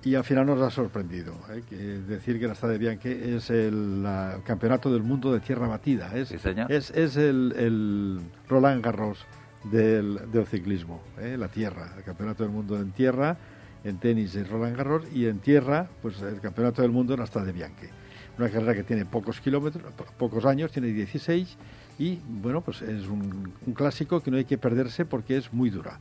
[0.03, 1.33] y al final nos ha sorprendido.
[1.49, 1.63] ¿eh?
[1.67, 4.05] Que decir que la Strade Bianche es el
[4.45, 9.25] campeonato del mundo de tierra batida, es, es, el, Roland Garros
[9.63, 11.37] del, ciclismo, ¿eh?
[11.39, 13.37] la tierra, el campeonato del mundo en tierra,
[13.83, 17.25] en tenis es Roland Garros, y en tierra, pues el campeonato del mundo en la
[17.25, 17.89] Strade Bianche.
[18.37, 21.57] Una carrera que tiene pocos kilómetros, pocos años, tiene 16
[21.97, 25.99] y bueno, pues es un, clásico que no hay que perderse porque es muy dura.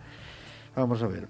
[0.75, 1.29] Vamos a ver,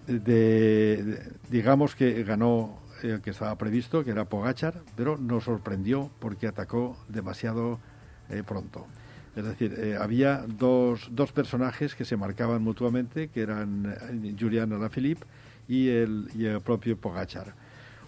[1.50, 6.96] digamos que ganó el que estaba previsto, que era Pogachar, pero nos sorprendió porque atacó
[7.08, 7.78] demasiado
[8.30, 8.86] eh, pronto.
[9.36, 14.72] Es decir, eh, había dos, dos personajes que se marcaban mutuamente, que eran eh, Julian
[14.72, 15.26] Alaphilippe
[15.68, 17.54] y el, y el propio Pogachar.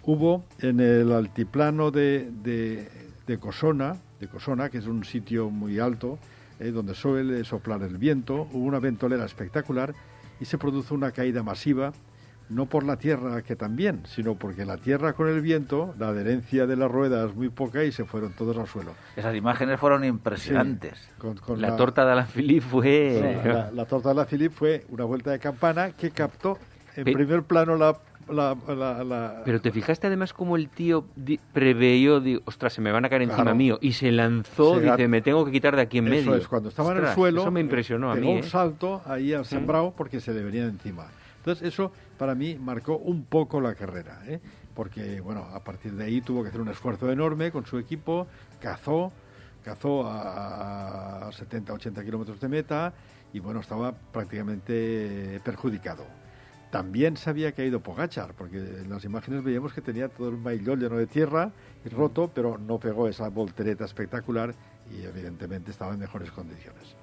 [0.04, 2.88] Hubo en el altiplano de, de,
[3.26, 6.18] de Cosona, de Cosona, que es un sitio muy alto,
[6.58, 9.94] eh, donde suele soplar el viento, hubo una ventolera espectacular
[10.40, 11.92] y se produjo una caída masiva,
[12.48, 16.66] no por la tierra que también, sino porque la tierra con el viento, la adherencia
[16.66, 18.92] de la rueda es muy poca y se fueron todos al suelo.
[19.16, 21.08] Esas imágenes fueron impresionantes.
[21.56, 23.70] la, torta de la Philippe fue...
[23.72, 26.58] la, torta de la Philippe fue una vuelta de campana que captó
[26.94, 27.96] en primer plano la
[28.26, 31.06] pero te fijaste además como el tío
[31.52, 35.44] preveyó, ostras, se me van a caer encima mío, y se lanzó, dice, me tengo
[35.44, 36.34] que quitar de aquí en medio.
[36.34, 38.32] es, cuando estaba en el suelo, eso me impresionó a mí.
[38.32, 38.42] un ¿eh?
[38.42, 41.06] salto ahí al sembrado porque se le venía encima.
[41.38, 44.40] Entonces eso para mí marcó un poco la carrera, ¿eh?
[44.74, 48.26] porque bueno, a partir de ahí tuvo que hacer un esfuerzo enorme con su equipo,
[48.60, 49.12] cazó,
[49.64, 52.92] cazó a, a 70-80 kilómetros de meta
[53.32, 56.04] y bueno, estaba prácticamente perjudicado.
[56.70, 60.78] También se había caído Pogachar, porque en las imágenes veíamos que tenía todo el maillot
[60.78, 61.52] lleno de tierra
[61.84, 64.52] y roto, pero no pegó esa voltereta espectacular
[64.90, 66.96] y evidentemente estaba en mejores condiciones.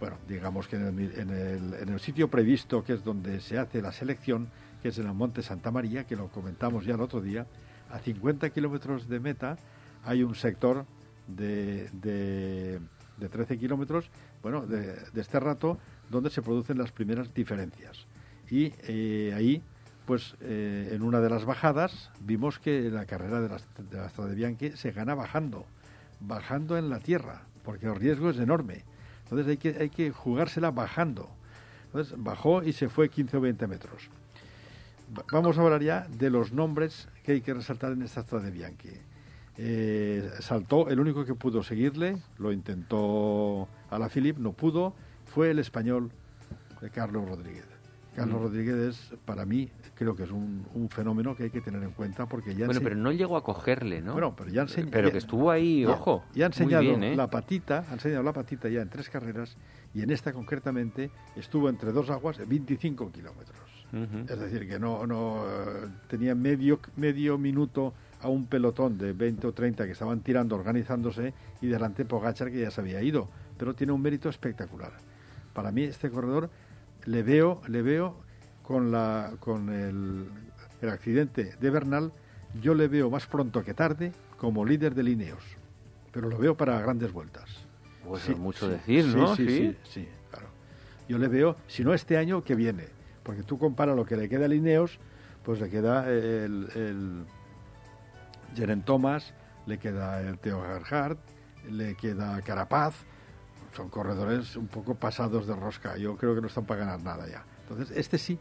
[0.00, 3.92] Bueno, digamos que en el, en el, sitio previsto, que es donde se hace la
[3.92, 4.48] selección,
[4.82, 7.46] que es en el Monte Santa María, que lo comentamos ya el otro día,
[7.90, 9.56] a 50 kilómetros de meta
[10.04, 10.84] hay un sector
[11.28, 14.10] de, de, 13 kilómetros,
[14.42, 15.78] bueno, de, de este rato,
[16.10, 18.06] donde se producen las primeras diferencias
[18.54, 19.62] y eh, ahí
[20.06, 23.56] pues eh, en una de las bajadas vimos que la carrera de la,
[23.90, 25.66] de la Strade Bianchi se gana bajando,
[26.20, 28.84] bajando en la tierra, porque el riesgo es enorme.
[29.24, 31.28] Entonces hay que, hay que jugársela bajando.
[31.86, 34.08] Entonces bajó y se fue 15 o 20 metros.
[35.16, 38.50] Va- Vamos a hablar ya de los nombres que hay que resaltar en esta Strade
[38.50, 38.90] Bianchi.
[39.56, 44.94] Eh, saltó, el único que pudo seguirle, lo intentó a la Philip, no pudo,
[45.24, 46.10] fue el español
[46.82, 47.64] de Carlos Rodríguez.
[48.14, 48.42] Carlos Mm.
[48.44, 51.90] Rodríguez es, para mí, creo que es un, un fenómeno que hay que tener en
[51.90, 54.12] cuenta porque ya Bueno, ense- pero no llegó a cogerle, ¿no?
[54.12, 56.24] Bueno, pero ya Pero que estuvo ahí, ya- ojo.
[56.34, 57.16] Ya ha enseñado bien, ¿eh?
[57.16, 59.56] la patita, ha enseñado la patita ya en tres carreras
[59.94, 63.58] y en esta concretamente estuvo entre dos aguas 25 kilómetros.
[64.28, 65.44] Es decir, que no, no
[66.08, 71.32] tenía medio, medio minuto a un pelotón de 20 o 30 que estaban tirando, organizándose,
[71.60, 73.28] y delante Pogachar que ya se había ido.
[73.56, 74.94] Pero tiene un mérito espectacular.
[75.52, 76.50] Para mí este corredor
[77.04, 78.16] le veo, le veo
[78.62, 80.28] con, la, con el,
[80.80, 82.12] el accidente de Bernal,
[82.60, 85.42] yo le veo más pronto que tarde como líder de Lineos.
[86.12, 87.66] Pero lo veo para grandes vueltas.
[88.06, 89.34] Pues Sí, es mucho sí, decir, ¿no?
[89.34, 90.48] Sí, sí, sí, claro.
[91.08, 92.88] Yo le veo, si no este año, que viene.
[93.22, 94.98] Porque tú comparas lo que le queda a Lineos,
[95.42, 97.24] pues le queda el, el
[98.54, 99.34] Jeren Thomas,
[99.66, 101.18] le queda el Teo Gerhardt,
[101.70, 102.94] le queda Carapaz.
[103.74, 105.96] Son corredores un poco pasados de rosca.
[105.96, 107.44] Yo creo que no están para ganar nada ya.
[107.62, 108.38] Entonces, este sí.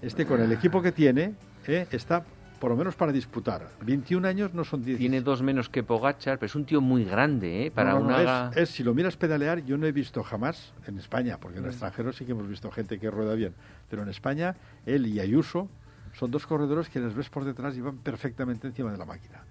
[0.00, 1.34] Este con el equipo que tiene,
[1.66, 2.24] eh, está
[2.58, 3.68] por lo menos para disputar.
[3.84, 4.96] 21 años no son 10.
[4.96, 7.70] Tiene dos menos que Pogachar, pero es un tío muy grande, ¿eh?
[7.72, 8.50] Para No, no, no, una...
[8.50, 11.64] es, es, si lo miras pedalear, yo no he visto jamás en España, porque en
[11.64, 13.52] el extranjero sí que hemos visto gente que rueda bien,
[13.90, 14.54] pero en España,
[14.86, 15.68] él y Ayuso
[16.14, 19.42] son dos corredores que les ves por detrás y van perfectamente encima de la máquina.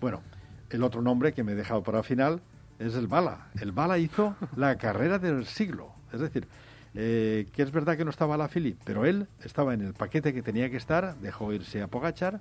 [0.00, 0.20] Bueno,
[0.68, 2.42] el otro nombre que me he dejado para el final
[2.80, 3.46] es el Bala.
[3.60, 6.48] El Bala hizo la carrera del siglo, es decir,
[6.94, 10.34] eh, que es verdad que no estaba la Philip, pero él estaba en el paquete
[10.34, 12.40] que tenía que estar, dejó irse a Pogachar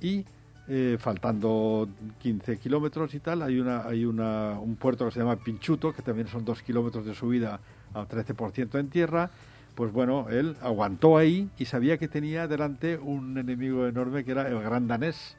[0.00, 0.24] y
[0.68, 1.88] eh, faltando
[2.18, 6.02] 15 kilómetros y tal, hay una hay una, un puerto que se llama Pinchuto, que
[6.02, 7.60] también son dos kilómetros de subida
[7.94, 9.30] al 13% en tierra.
[9.74, 14.48] Pues bueno, él aguantó ahí y sabía que tenía delante un enemigo enorme que era
[14.48, 15.36] el gran danés,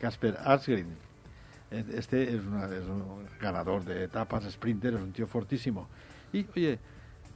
[0.00, 1.09] Casper Asgreen.
[1.70, 5.88] Este es, una- es un ganador de etapas, sprinter, es un tío fortísimo.
[6.32, 6.78] Y oye,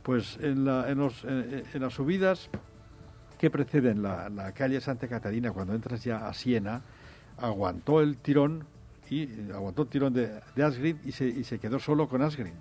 [0.03, 2.49] pues en, la- en los- en- las subidas
[3.39, 6.83] que preceden la, calle Santa Catarina, cuando entras ya a Siena,
[7.39, 8.65] aguantó el tirón
[9.11, 12.55] y aguantó el tirón de, de Asgreen y se, y se quedó solo con Asgreen.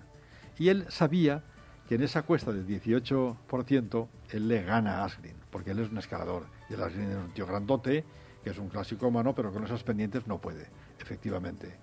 [0.60, 1.42] Y él sabía
[1.88, 5.98] que en esa cuesta del 18% él le gana a Asgreen, porque él es un
[5.98, 6.46] escalador.
[6.70, 8.04] Y el Asgreen es un tío grandote,
[8.44, 10.68] que es un clásico humano, pero con esas pendientes no puede,
[11.00, 11.76] efectivamente.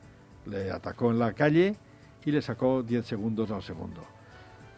[0.47, 1.77] Le atacó en la calle
[2.25, 4.03] y le sacó 10 segundos al segundo.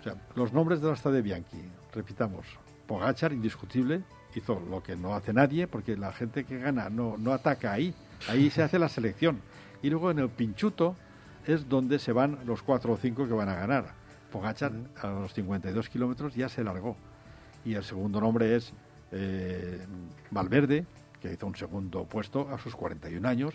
[0.01, 1.63] O sea, los nombres de la Strade Bianchi,
[1.93, 2.47] repitamos,
[2.87, 4.03] Pogachar, indiscutible,
[4.35, 7.95] hizo lo que no hace nadie, porque la gente que gana no, no ataca ahí,
[8.29, 9.41] ahí se hace la selección.
[9.83, 10.97] Y luego en el Pinchuto
[11.47, 13.95] es donde se van los cuatro o cinco que van a ganar.
[14.31, 16.97] Pogachar a los 52 kilómetros ya se largó.
[17.65, 18.73] Y el segundo nombre es
[19.13, 19.87] eh,
[20.31, 20.87] Valverde,
[21.21, 23.55] que hizo un segundo puesto a sus 41 años.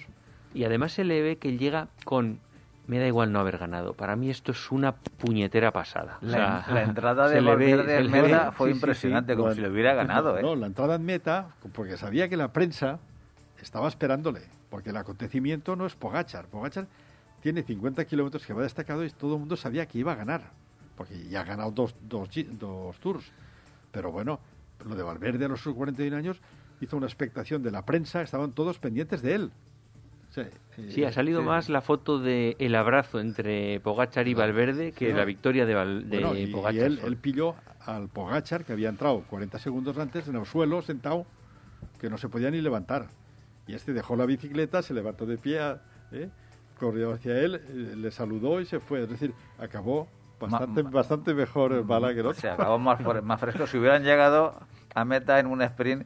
[0.53, 2.39] Y además se le ve que llega con...
[2.87, 3.93] Me da igual no haber ganado.
[3.93, 6.19] Para mí esto es una puñetera pasada.
[6.21, 9.35] O La, sea, la entrada de Valverde en meta fue sí, impresionante, sí.
[9.35, 10.37] como Bueno, si lo hubiera ganado.
[10.39, 10.41] ¿eh?
[10.41, 12.99] No, la entrada en meta, porque sabía que la prensa
[13.61, 16.45] estaba esperándole, porque el acontecimiento no es Pogachar.
[16.47, 16.87] Pogachar
[17.41, 20.51] tiene 50 kilómetros que va destacado y todo el mundo sabía que iba a ganar,
[20.95, 23.31] porque ya ha ganado dos, dos, dos tours.
[23.91, 24.39] Pero bueno,
[24.87, 26.39] lo de Valverde a los 41 años
[26.79, 29.51] hizo una expectación de la prensa, estaban todos pendientes de él.
[30.41, 34.27] O sea, eh, Sí, ha salido eh, más la foto de el abrazo entre Pogachar
[34.27, 37.55] y Valverde que la victoria de, Val- de Bueno, y, y Pogačar él, él pilló
[37.85, 41.25] al Pogachar, que había entrado 40 segundos antes en el suelo, sentado,
[41.99, 43.07] que no se podía ni levantar.
[43.67, 45.59] Y este dejó la bicicleta, se levantó de pie,
[46.11, 46.29] ¿eh?
[46.79, 49.03] corrió hacia él, eh, le saludó y se fue.
[49.03, 50.07] Es decir, acabó
[50.39, 52.39] bastante, Ma- bastante mejor el bala que el otro.
[52.39, 53.67] Se acabó más, más fresco.
[53.67, 54.55] Si hubieran llegado
[54.93, 56.05] a meta en un sprint,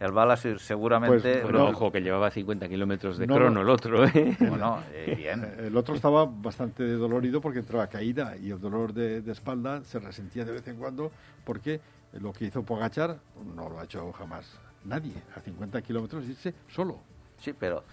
[0.00, 1.20] el Bala se- seguramente...
[1.40, 1.68] Pues, Bueno, no.
[1.68, 3.60] ojo, que llevaba 50 kilómetros de No, crono no.
[3.60, 4.36] el otro, ¿eh?
[4.40, 5.44] Bueno, eh, bien.
[5.58, 9.98] El otro estaba bastante dolorido porque entraba caída y el dolor de, de espalda se
[9.98, 11.12] resentía de vez en cuando
[11.44, 11.80] porque
[12.14, 13.18] lo que hizo Pogachar
[13.54, 14.50] no lo ha hecho jamás
[14.84, 15.12] nadie.
[15.36, 16.98] A 50 kilómetros irse solo.
[17.38, 17.84] Sí, pero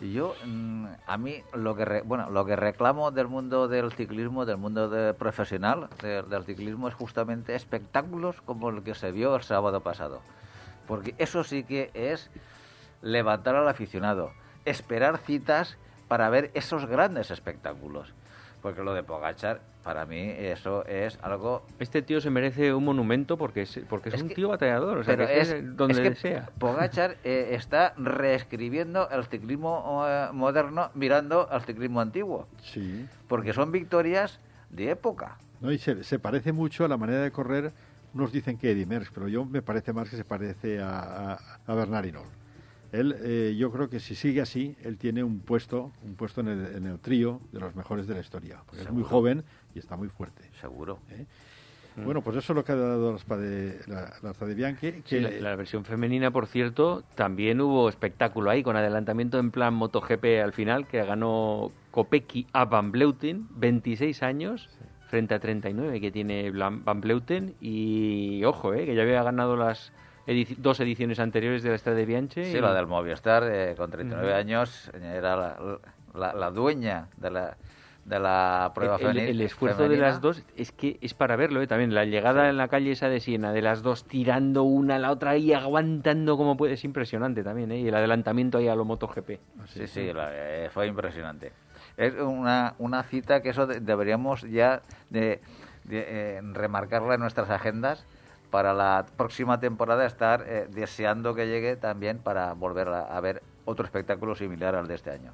[0.00, 4.44] yo, mm, a mí, lo que, re- bueno, lo que reclamo del mundo del ciclismo,
[4.46, 9.36] del mundo de- profesional de- del ciclismo, es justamente espectáculos como el que se vio
[9.36, 10.20] el sábado pasado.
[10.86, 12.30] Porque eso sí que es
[13.02, 14.32] levantar al aficionado,
[14.64, 15.76] esperar citas
[16.08, 18.12] para ver esos grandes espectáculos.
[18.62, 21.66] Porque lo de Pogachar, para mí, eso es algo...
[21.78, 25.14] Este tío se merece un monumento porque es, porque es, un tío batallador, o sea,
[25.14, 26.48] pero que es, es donde es que sea.
[26.58, 32.48] Pogachar eh, está reescribiendo el ciclismo eh, moderno mirando al ciclismo antiguo.
[32.62, 33.06] Sí.
[33.28, 35.36] Porque son victorias de época.
[35.60, 37.72] No, y se, se parece mucho a la manera de correr.
[38.14, 41.38] Unos dicen que Eddie Merckx, pero yo me parece más que se parece a, a,
[41.66, 42.26] a Bernard Hinault.
[42.92, 46.48] Él, eh, yo creo que si sigue así, él tiene un puesto, un puesto en
[46.48, 49.42] el, en el trío de los mejores de la historia, porque es muy joven
[49.74, 50.48] y está muy fuerte.
[50.60, 51.00] Seguro.
[51.10, 51.26] ¿eh?
[51.96, 55.08] Bueno, pues eso es lo que ha dado la Spade, la, la Strade Bianche, que
[55.08, 59.74] Sí, la, la versión femenina, por cierto, también hubo espectáculo ahí, con adelantamiento en plan
[59.74, 64.68] MotoGP al final, que ganó Kopecky a Van Bleuten, 26 años,
[65.14, 69.92] frente a 39 que tiene Van Bleuten, y ojo, eh, que ya había ganado las
[70.26, 72.44] edici- dos ediciones anteriores de la Strade Bianche.
[72.50, 74.36] Sí, y- la del Movistar, eh, con 39 Ujú.
[74.40, 75.78] años, era la,
[76.14, 77.56] la- la dueña de la,
[78.04, 81.68] de la prueba el, el- esfuerzo de las dos es que es para verlo ¿eh?
[81.68, 84.98] también la llegada en la calle esa de Siena de las dos tirando una a
[84.98, 87.78] la otra y aguantando como puede es impresionante también ¿eh?
[87.78, 89.38] y el adelantamiento ahí a lo MotoGP
[89.68, 91.52] Sí, sí, la- eh, fue impresionante.
[91.96, 95.40] Es una, una cita que eso de- deberíamos ya de,
[95.84, 98.04] de, eh, remarcarla en nuestras agendas
[98.50, 103.42] para la próxima temporada, estar eh, deseando que llegue también para volver a, a ver
[103.64, 105.32] otro espectáculo similar al de este año.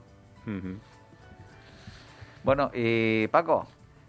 [2.42, 3.66] Bueno, y Paco,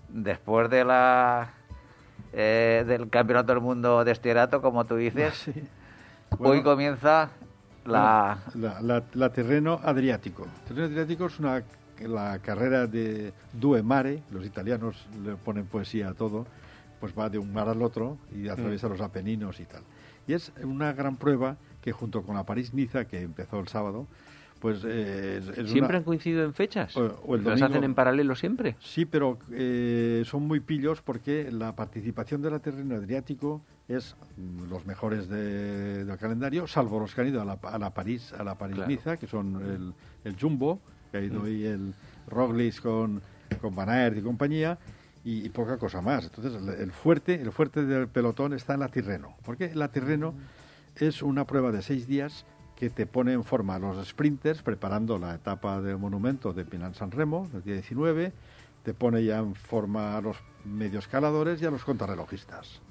[0.09, 1.51] después de la
[2.33, 5.47] eh, del Campeonato del Mundo de Estierato, como tú dices,
[6.31, 6.63] hoy Bueno.
[6.63, 7.29] comienza
[7.85, 8.37] la...
[8.55, 10.47] la, la- la terreno adriático.
[10.67, 11.63] Terreno adriático es una
[12.07, 16.45] la carrera de Due Mare, los italianos le ponen poesía a todo,
[16.99, 19.83] pues va de un mar al otro y atraviesa los Apeninos y tal.
[20.27, 24.07] Y es una gran prueba que junto con la París-Niza, que empezó el sábado,
[24.59, 27.83] pues eh, es- es siempre una- han coincidido en fechas O- o el las hacen
[27.83, 32.93] en paralelo siempre Sí, pero eh, son muy pillos porque la participación de la terreno
[32.95, 37.57] adriático es mm, los mejores de- del calendario, salvo los que han ido a la,
[37.63, 39.93] a la París, a la París Niza, que son el,
[40.23, 40.79] el Jumbo,
[41.11, 41.93] que ha ido ahí el
[42.27, 43.21] Roglic con,
[43.59, 44.77] con Van Aert y compañía,
[45.23, 46.25] y, y poca cosa más.
[46.25, 50.33] Entonces, el, fuerte, el fuerte del pelotón está en la Tirreno, porque la Tirreno
[50.95, 52.45] es una prueba de seis días
[52.75, 56.95] que te pone en forma a los sprinters preparando la etapa del monumento de Pinan
[56.95, 58.33] San Remo, el día 19,
[58.83, 62.81] te pone ya en forma a los medioescaladores y a los contrarrelojistas.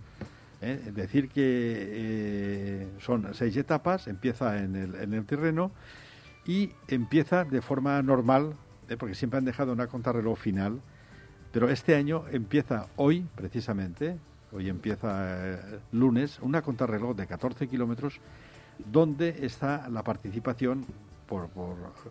[0.61, 0.81] ¿eh?
[0.87, 5.73] Es decir, que eh, son seis etapas, empieza en el, en el terreno
[6.51, 8.55] y empieza de forma normal,
[8.89, 8.97] ¿eh?
[8.97, 10.81] porque siempre han dejado una contrarreloj final,
[11.53, 14.19] pero este año empieza hoy, precisamente,
[14.51, 18.19] hoy empieza eh, lunes, una contrarreloj de 14 kilómetros,
[18.85, 20.85] donde está la participación,
[21.29, 21.51] por,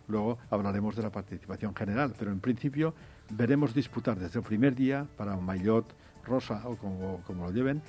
[0.08, 2.94] luego hablaremos de la participación general, pero en principio
[3.32, 7.82] veremos disputar desde el primer día para Maillot, Rosa o como, como lo lleven,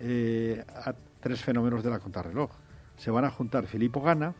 [0.00, 2.50] eh, a tres fenómenos de la contrarreloj.
[2.96, 4.34] Se van a juntar Filippo Gana,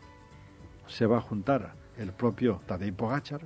[0.89, 3.41] se va a juntar el propio Tadej Pogacar,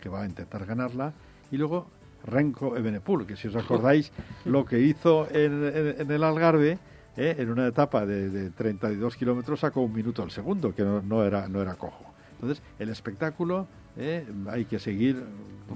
[0.00, 1.12] que va a intentar ganarla,
[1.50, 1.86] y luego
[2.24, 4.12] Renko Ebenepul, que si os acordáis
[4.44, 6.78] lo que hizo en, en- en el Algarve,
[7.16, 11.02] eh, en una etapa de, de 32 kilómetros sacó un minuto al segundo, que no,
[11.02, 12.14] no era, no era cojo.
[12.32, 13.66] Entonces, el espectáculo
[13.96, 15.24] eh, hay que seguir...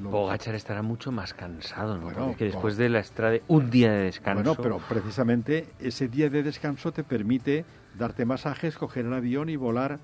[0.00, 2.04] lo- Pogachar estará mucho más cansado ¿no?
[2.04, 6.30] Bueno, Porque después de la estrada un día de descanso Bueno, pero precisamente ese día
[6.30, 7.64] de descanso te permite
[7.98, 9.98] darte masajes, coger el avión y volar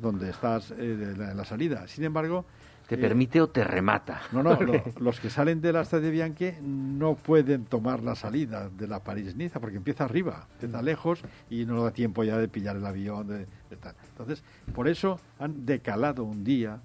[0.00, 1.86] donde estás eh, la- en la salida.
[1.88, 2.44] Sin embargo...
[2.88, 6.10] te eh, permite o te remata No, no, lo- los que salen de la Strade
[6.10, 11.64] Bianche no pueden tomar la salida de la París-Niza porque empieza arriba, empieza lejos y
[11.64, 13.26] no da tiempo ya de pillar el avión.
[13.28, 13.38] De,
[13.70, 13.94] de tal.
[14.10, 14.42] Entonces,
[14.74, 16.80] por eso han decalado un día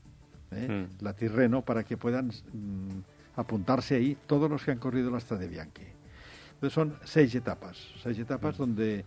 [0.51, 0.87] ¿eh?
[0.87, 1.03] Mm.
[1.03, 2.99] la Tirreno para que puedan mm,
[3.35, 5.87] apuntarse ahí todos los que han corrido la Strade Bianche.
[6.55, 9.05] Entonces son seis etapas, seis etapas donde,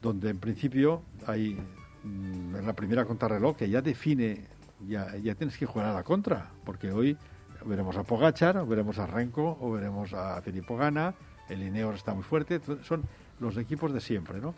[0.00, 4.44] donde en principio hay mm, en la primera contrarreloj que ya define,
[4.86, 7.16] ya, ya tienes que jugar a la contra, porque hoy
[7.64, 11.14] veremos a Pogachar, o veremos a Renko, o veremos a Filippo Gana,
[11.48, 13.02] el Ineos está muy fuerte, son
[13.40, 14.54] los equipos de siempre, ¿no?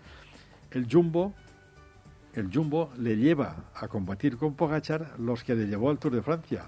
[0.70, 1.32] El Jumbo,
[2.34, 6.22] el Jumbo le lleva a combatir con Pogachar los que le llevó al Tour de
[6.22, 6.64] Francia,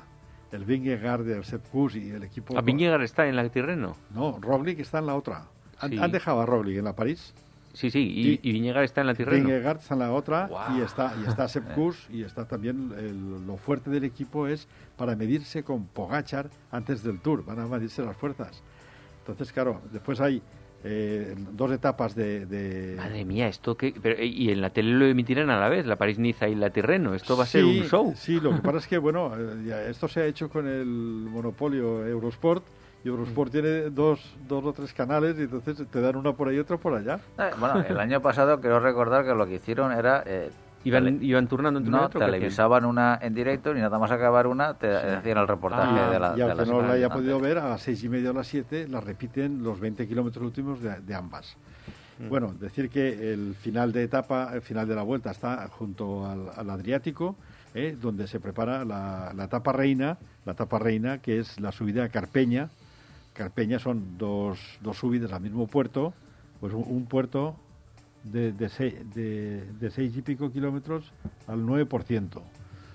[0.53, 2.57] el Vingegaard, el Sepp Kuss y el equipo...
[2.57, 5.45] a Vingegaard está en la Tirreno No, Roglic está en la otra.
[5.79, 5.99] Han, Sí.
[5.99, 7.35] han dejado a Roglic en la París.
[7.73, 8.01] Sí sí
[8.43, 11.29] y, Y- Vingegaard está en la Tirreno Vingegaard está en la otra y está y
[11.29, 14.66] está Sepp Kuss y está también el- lo fuerte del equipo es
[14.97, 17.45] para medirse con Pogachar antes del Tour.
[17.45, 18.62] Van a medirse las fuerzas.
[19.21, 20.43] Entonces, claro, después hay
[20.83, 23.95] eh, dos etapas de, de- Madre mía, esto que...
[24.03, 26.71] pero, eh, y en la tele lo emitirán a la vez, la París-Niza y la
[26.71, 27.14] Tirreno.
[27.14, 28.14] Esto va a ser un show.
[28.16, 32.07] Sí, lo que pasa es que, bueno, eh, esto se ha hecho con el monopolio
[32.07, 32.64] Eurosport
[33.05, 36.57] Y Eurosport tiene dos, dos o tres canales y entonces te dan una por ahí
[36.57, 37.18] y otra por allá.
[37.38, 40.22] Eh, bueno, el año pasado creo recordar que lo que hicieron era...
[40.26, 40.51] Eh,
[40.82, 42.20] Iban, tele- iban turnando entre no, otro.
[42.24, 46.18] televisaban una en directo y nada más acabar una te hacían el reportaje Ah, de
[46.18, 48.46] la y aunque no la haya podido ver, a las seis y media o las
[48.46, 51.57] siete la repiten los 20 kilómetros últimos de, de ambas.
[52.30, 56.51] Bueno, decir que el final de etapa, el final de la vuelta está junto al,
[56.57, 57.36] al Adriático,
[57.74, 57.94] ¿eh?
[58.01, 62.09] donde se prepara la, la etapa reina, la etapa reina que es la subida a
[62.09, 62.68] Carpeña.
[63.33, 66.12] Carpeña son dos, dos subidas al mismo puerto,
[66.61, 67.57] pues un, puerto
[68.24, 71.12] de- de seis y pico kilómetros
[71.47, 72.43] al 9%.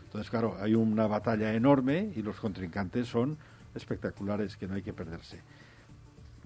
[0.06, 3.38] Entonces, claro, hay una batalla enorme y los contrincantes son
[3.74, 5.40] espectaculares que no hay que perderse.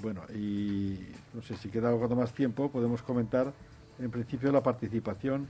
[0.01, 0.97] Bueno, y
[1.33, 3.51] no sé si queda algo más tiempo, podemos comentar
[3.99, 5.47] en principio la participación.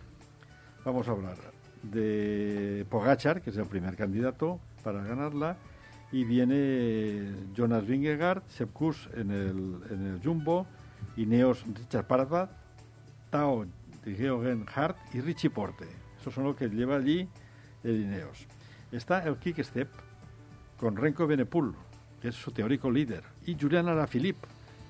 [0.83, 1.37] Vamos a hablar
[1.83, 5.55] de Pogachar, que es el primer candidato para ganarla,
[6.11, 10.65] y viene Jonas Vingegaard, Sepp Kuss en el, en el Jumbo,
[11.17, 12.51] Ineos Richard Parvat,
[13.29, 13.65] Tao
[14.03, 15.85] de Georgen Hart y Richie Porte.
[16.19, 17.27] Esos son los que lleva allí
[17.83, 18.47] el Ineos.
[18.91, 19.89] Está el Kick Step
[20.79, 21.75] con Renko Benepul,
[22.21, 24.47] que es su teórico líder, y Julian Alaphilippe,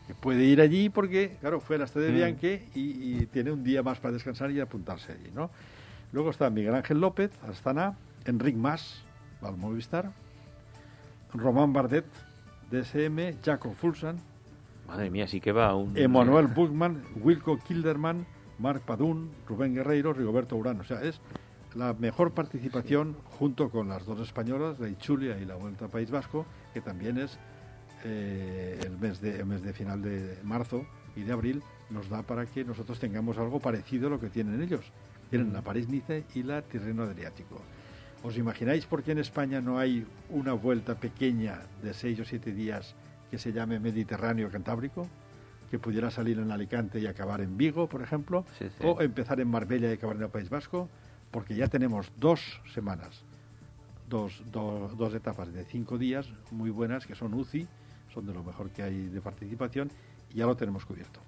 [0.07, 2.15] que puede ir allí porque, claro, fue a la de Mm.
[2.15, 2.81] Bianche y,
[3.21, 5.51] y tiene un día más para descansar y apuntarse allí, ¿no?
[6.11, 9.03] Luego está Miguel Ángel López, Astana, Enric Mas,
[9.41, 10.11] al Movistar,
[11.33, 12.05] Román Bardet,
[12.71, 14.19] DSM, Jacob Fulsan,
[14.89, 15.95] Madre mía, sí que va un...
[15.95, 18.25] Emanuel Buchmann, Wilco Kilderman,
[18.57, 20.81] Marc Padún, Rubén Guerreiro, Rigoberto Urán.
[20.81, 21.21] O sea, es
[21.75, 26.09] la mejor participación junto con las dos españolas, la Ichulia y la Vuelta al País
[26.09, 27.37] Vasco, que también es
[28.03, 30.83] eh, el, mes de, el mes de final de marzo
[31.15, 31.61] y de abril,
[31.91, 34.91] nos da para que nosotros tengamos algo parecido a lo que tienen ellos.
[35.29, 37.61] Tienen la París-Nice y la Tirreno Adriático.
[38.21, 42.51] ¿Os imagináis por qué en España no hay una vuelta pequeña de seis o siete
[42.51, 42.95] días
[43.31, 45.07] que se llame Mediterráneo Cantábrico?
[45.71, 48.83] Que pudiera salir en Alicante y acabar en Vigo, por ejemplo, Sí, sí.
[48.83, 50.89] o empezar en Marbella y acabar en el País Vasco,
[51.31, 52.41] porque ya tenemos dos
[52.73, 53.21] semanas,
[54.09, 57.67] dos, do- dos etapas de cinco días muy buenas, que son UCI,
[58.13, 59.91] son de lo mejor que hay de participación,
[60.33, 61.21] y ya lo tenemos cubierto.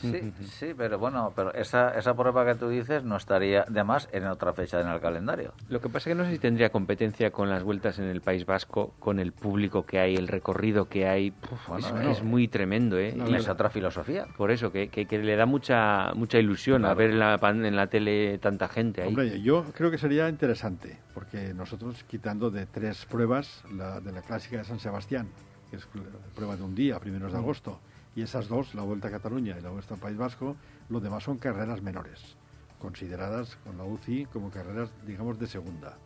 [0.00, 4.08] Sí, sí, pero bueno, pero esa, esa prueba que tú dices no estaría de más
[4.12, 5.54] en otra fecha en el calendario.
[5.68, 8.20] Lo que pasa es que no sé si tendría competencia con las vueltas en el
[8.20, 11.30] País Vasco, con el público que hay, el recorrido que hay.
[11.30, 13.14] Puf, Bueno, es, es muy tremendo, ¿eh?
[13.16, 14.26] No, Y es otra filosofía.
[14.36, 17.64] por eso, que, que- que le da mucha mucha ilusión a ver en la, pan-
[17.64, 19.08] en la tele tanta gente ahí.
[19.08, 24.22] Hombre, yo creo que sería interesante, porque nosotros quitando de tres pruebas, la de la
[24.22, 25.28] clásica de San Sebastián,
[25.70, 25.86] que es
[26.34, 27.80] prueba de un día, primeros de agosto,
[28.16, 30.56] y esas dos, la Vuelta a Cataluña y la Vuelta al País Vasco,
[30.88, 32.36] lo demás son carreras menores,
[32.78, 35.96] consideradas con la UCI como carreras, digamos, de segunda.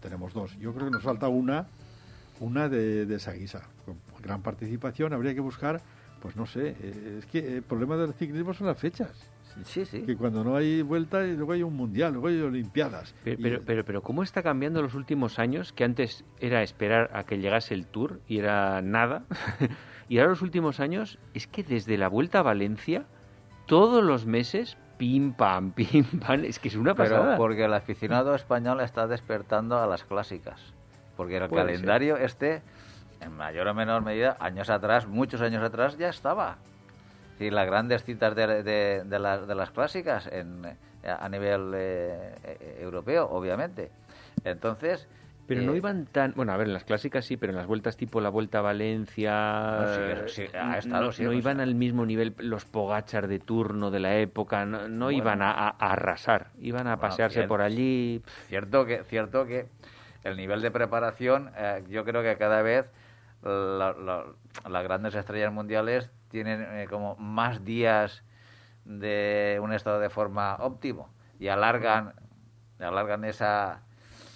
[0.00, 0.56] Tenemos dos.
[0.58, 1.66] Yo creo que nos falta una,
[2.40, 5.12] una de, de esa guisa, con gran participación.
[5.12, 5.80] Habría que buscar,
[6.20, 9.10] pues no sé, eh, es que el problema del ciclismo son las fechas
[9.64, 10.02] Sí, sí.
[10.02, 13.14] que cuando no hay vuelta y luego hay un mundial, luego hay olimpiadas.
[13.24, 15.72] Pero, Y- pero, pero, pero ¿cómo está cambiando los últimos años?
[15.72, 19.24] Que antes era esperar a que llegase el Tour y era nada.
[20.10, 23.04] y ahora los últimos años es que desde la Vuelta a Valencia,
[23.66, 26.44] todos los meses, pim, pam, pim, pam.
[26.44, 27.36] Es que es una Pero pasada.
[27.38, 30.74] porque el aficionado español está despertando a las clásicas.
[31.16, 32.60] Porque el Puede calendario este,
[33.20, 36.58] en mayor o menor medida, años atrás, muchos años atrás, ya estaba.
[37.38, 42.34] Sí, las grandes citas de, de- de las, de las clásicas en, a nivel eh,
[42.44, 43.90] eh, europeo, obviamente.
[44.44, 45.06] Entonces...
[45.50, 46.32] Pero no eh, iban tan...
[46.36, 48.62] Bueno, a ver, en las clásicas sí, pero en las vueltas tipo la Vuelta a
[48.62, 49.32] Valencia...
[50.22, 53.40] No, sí, ha estado, no, sí, no o iban al mismo nivel los Pogachar de
[53.40, 55.18] turno de la época, no, no Bueno.
[55.18, 57.48] iban a, a- a arrasar, iban a Bueno, pasearse bien.
[57.48, 58.22] por allí...
[58.46, 59.66] Cierto que, cierto que
[60.22, 62.86] el nivel de preparación, eh, yo creo que cada vez
[63.42, 64.26] la- la-
[64.68, 68.22] las grandes estrellas mundiales tienen eh, como más días
[68.84, 72.14] de un estado de forma óptimo y alargan,
[72.78, 73.80] alargan esa,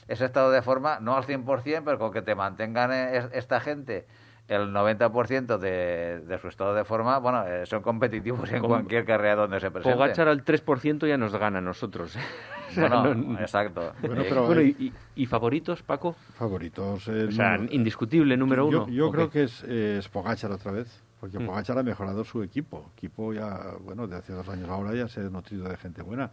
[0.08, 3.60] ese estado de forma, no al 100%, pero con que te mantengan eh, es- esta
[3.60, 4.06] gente
[4.46, 9.06] el 90% de, de su estado de forma, bueno, eh, son competitivos en Con- cualquier
[9.06, 9.98] carrera donde se presenten.
[9.98, 12.12] Pogachar al 3% ya nos gana a nosotros.
[12.70, 13.94] Sea, Bueno, no- exacto.
[14.02, 14.92] Bueno, Eh, pero- Bueno, ¿y, y-
[15.22, 16.14] y favoritos, Paco?
[16.34, 17.08] Favoritos.
[17.08, 18.92] eh, O sea, no- indiscutible, número yo, uno.
[18.92, 19.38] Yo ¿o creo qué?
[19.38, 21.46] que es, es Pogacar otra vez, porque Mm.
[21.46, 22.90] Pogacar ha mejorado su equipo.
[22.98, 26.30] Equipo ya, bueno, de hace dos años ahora ya se ha nutrido de gente buena.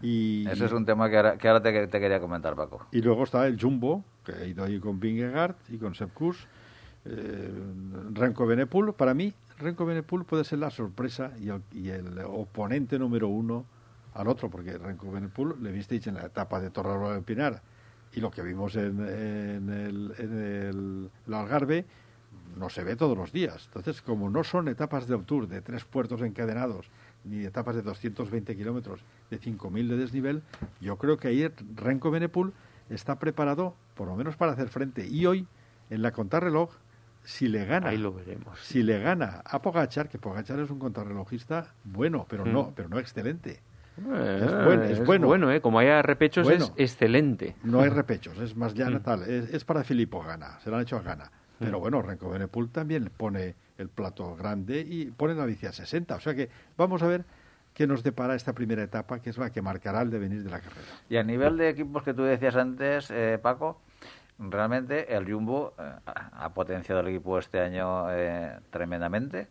[0.00, 2.86] Y, Ese es un tema que ahora, que ahora te, te quería comentar, Paco.
[2.90, 6.46] y luego está el Jumbo, que ha ido ahí con Vingegaard y con Sepp Kuss.
[7.04, 7.50] Eh,
[8.12, 12.98] Renko Benepul, para mí, Renko Benepul puede ser la sorpresa y el, y el oponente
[12.98, 13.64] número uno
[14.14, 17.62] al otro, porque Renko Benepul le visteis en la etapa de Torre del Pinar
[18.14, 21.84] y lo que vimos en, en el, en el, el Algarve,
[22.56, 23.64] no se ve todos los días.
[23.66, 26.86] Entonces, como no son etapas de Tour de tres puertos encadenados,
[27.24, 29.00] ni etapas de 220 kilómetros,
[29.30, 30.42] de 5.000 de desnivel,
[30.80, 32.52] yo creo que ahí Renko Benepul
[32.90, 35.06] está preparado, por lo menos para hacer frente.
[35.06, 35.46] Y hoy,
[35.90, 36.70] en la contrarreloj,
[37.24, 38.58] si le gana, Ahí lo veremos.
[38.60, 42.72] si le gana a Pogachar, que Pogachar es un contrarrelojista bueno, pero no, Mm.
[42.74, 43.60] pero no excelente.
[43.98, 45.52] Eh, Es bueno, es bueno.
[45.52, 45.60] ¿eh?
[45.60, 46.64] Como haya repechos Bueno.
[46.64, 47.54] es excelente.
[47.62, 49.02] No hay repechos, es más llana Mm.
[49.02, 49.22] tal.
[49.22, 51.30] Es, es para Filippo Gana, se lo han hecho a Gana.
[51.62, 51.80] Pero Mm.
[51.80, 56.16] bueno, Renko Benepul también pone el plato grande y pone la bici a 60.
[56.16, 57.24] O sea que vamos a ver
[57.74, 60.60] qué nos depara esta primera etapa, que es la que marcará el devenir de la
[60.60, 60.86] carrera.
[61.08, 63.80] Y a nivel de equipos que tú decías antes, eh, Paco,
[64.38, 69.48] realmente el Jumbo eh, ha potenciado el equipo este año eh, tremendamente.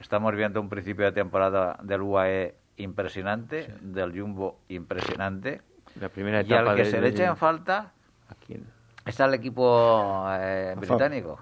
[0.00, 5.62] Estamos viendo un principio de temporada del UAE impresionante, del Jumbo impresionante.
[6.00, 7.92] La primera Y etapa al que de- se le echa en falta
[8.28, 8.66] ¿A quién?
[9.06, 11.38] Está el equipo eh, británico,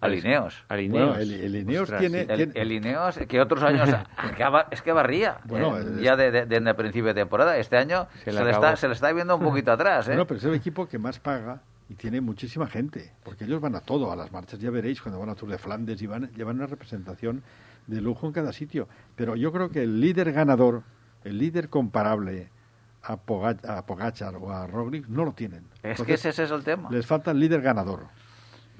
[0.00, 0.64] al Ineos.
[0.68, 1.08] Al Ineos.
[1.16, 2.26] Bueno, el- el Ineos Ostras, tiene- sí.
[2.30, 3.88] El, el Ineos, que otros años
[4.36, 7.56] que aba- es que barría, Bueno, eh, el- ya desde de, el principio de temporada.
[7.58, 10.06] Este año Se se, le está, se le está viendo un poquito atrás.
[10.08, 10.10] ¿eh?
[10.12, 13.74] Bueno, pero es el equipo que más paga y tiene muchísima gente, porque ellos van
[13.76, 16.30] a todo, a las marchas, ya veréis, cuando van a Tour de Flandes y van,
[16.32, 17.42] llevan una representación
[17.86, 18.88] de lujo en cada sitio.
[19.14, 20.82] Pero yo creo que el líder ganador,
[21.22, 22.48] el líder comparable
[23.02, 25.64] a, Poga- a Pogachar o a Roglic, no lo tienen.
[25.82, 26.88] Es Entonces, que ese, ese es el tema.
[26.90, 28.06] Les falta el líder ganador.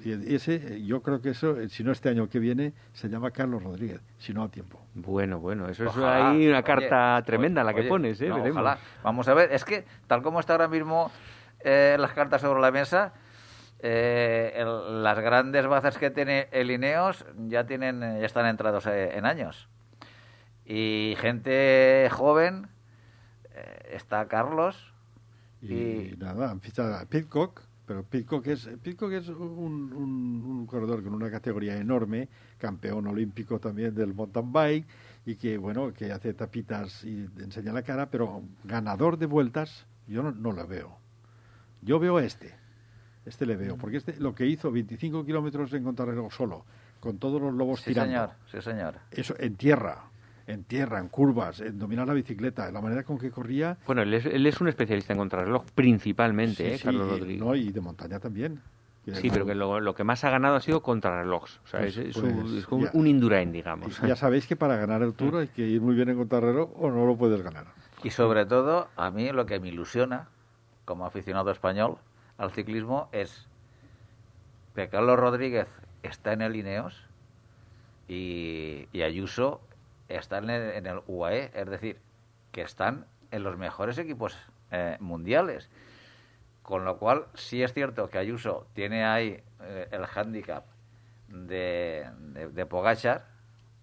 [0.05, 3.07] Y ese, eh, yo creo que eso, eh, si no este año que viene, se
[3.07, 4.85] llama Carlos Rodríguez, si no a tiempo.
[4.95, 8.27] Bueno, bueno, eso es ahí una Oye, carta oye, tremenda la que oye, pones, ¿eh?
[8.27, 8.57] no, Veremos.
[8.61, 8.77] ojalá.
[9.01, 11.09] Vamos a ver, es que tal como está ahora mismo
[11.61, 13.13] eh, las cartas sobre la mesa,
[13.79, 18.85] eh, el- las grandes bazas que tiene el Ineos ya tienen eh, ya están entrados
[18.87, 19.69] eh, en años.
[20.65, 22.67] Y gente joven,
[23.91, 24.75] está Carlos,
[25.61, 30.65] Y, Y- nada, han fichado a Pitcock, pero Pitcock es, Pitcock es un, un- un
[30.67, 34.85] corredor con una categoría enorme, campeón olímpico también del mountain bike,
[35.25, 40.21] y que, bueno, que hace tapitas y enseña la cara, pero ganador de vueltas, yo
[40.21, 40.97] no, no lo veo.
[41.81, 42.53] Yo veo a este.
[43.25, 46.65] Este le veo, porque este lo que hizo 25 kilómetros en contrarreloj solo,
[46.99, 48.11] con todos los lobos sí tirando.
[48.11, 48.95] señor, sí señor.
[49.11, 50.03] Eso en tierra,
[50.47, 53.77] en tierra, en curvas, en dominar la bicicleta, la manera con que corría.
[53.85, 56.77] Bueno, él es, él es un especialista en contrarreloj, principalmente, Sí, ¿eh?
[56.77, 57.39] sí, Carlos Rodríguez.
[57.41, 58.59] no, y de montaña también.
[59.13, 61.59] Sí, pero que lo, lo que más ha ganado ha sido contrarrelojes.
[61.65, 62.91] O sea, Pues- es, es pues, un, es un, ya.
[62.93, 63.99] un Indurain, digamos.
[64.01, 66.69] Y ya sabéis que para ganar el Tour hay que ir muy bien en contrarreloj
[66.81, 67.65] o no lo puedes ganar.
[68.01, 70.27] Y sobre todo, a mí lo que me ilusiona,
[70.85, 71.97] como aficionado español
[72.37, 73.45] al ciclismo, es
[74.75, 75.67] que Carlos Rodríguez
[76.01, 76.95] está en el Ineos
[78.07, 79.61] y, y Ayuso
[80.09, 81.99] está en el, en el UAE, es decir,
[82.51, 84.37] que están en los mejores equipos
[84.71, 85.69] eh, mundiales.
[86.61, 90.65] Con lo cual, sí es cierto que Ayuso tiene ahí eh, el hándicap
[91.27, 93.25] de, de, de Pogachar,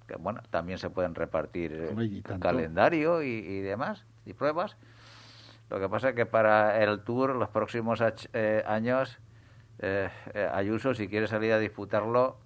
[0.07, 1.95] que bueno, también se pueden repartir eh,
[2.41, 4.77] calendario y, y demás, y pruebas.
[5.69, 8.03] Lo que pasa es que para el Tour, los próximos
[8.33, 9.19] eh, años,
[9.79, 10.09] eh,
[10.53, 12.39] Ayuso, si quiere salir a disputarlo,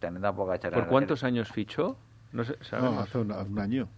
[0.00, 1.98] teniendo a Pogachar en ¿Por el- cuántos años fichó?
[2.34, 2.98] No sé, No, sabemos.
[3.08, 3.88] hace un, un año.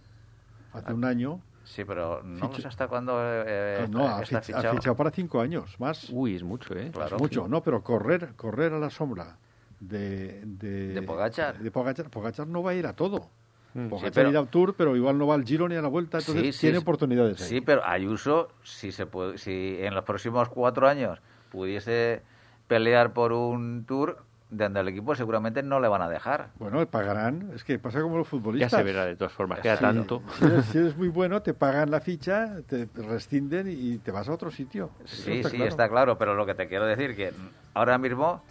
[0.71, 1.41] Hace un año.
[1.65, 4.95] Sí, pero no sé hasta cuándo eh, ah, no, está, ha, está fich- ha fichado.
[4.95, 6.07] para cinco años más.
[6.11, 6.91] Uy, es mucho, ¿eh?
[6.93, 7.17] Claro.
[7.17, 9.35] Es mucho, no, pero correr, correr a la sombra
[9.81, 11.59] de, de, De Pogačar.
[11.59, 12.09] de Pogačar.
[12.09, 13.27] Pogačar no va a ir a todo.
[13.73, 13.89] Mm.
[13.89, 16.19] Pogačar pero- irá al Tour, pero igual no va al Giro ni a la Vuelta,
[16.19, 16.81] entonces Sí, sí, tiene sí.
[16.83, 17.41] oportunidades.
[17.41, 17.49] ahí.
[17.49, 21.19] Sí, pero Ayuso, si, se puede, si en los próximos cuatro años
[21.51, 22.21] pudiese
[22.67, 26.49] pelear por un Tour, donde el equipo seguramente no le van a dejar.
[26.57, 27.51] Bueno, pagarán.
[27.53, 28.71] Es que pasa como los Ya futbolistas.
[28.71, 29.81] se verá de todas formas, queda Sí.
[29.81, 30.21] tanto.
[30.39, 34.29] Si eres, si eres muy bueno, te pagan la ficha, te rescinden y te vas
[34.29, 34.91] a otro sitio.
[35.03, 35.65] Eso Sí, sí, claro.
[35.65, 37.33] está claro, pero lo que te quiero decir que
[37.73, 38.41] ahora mismo,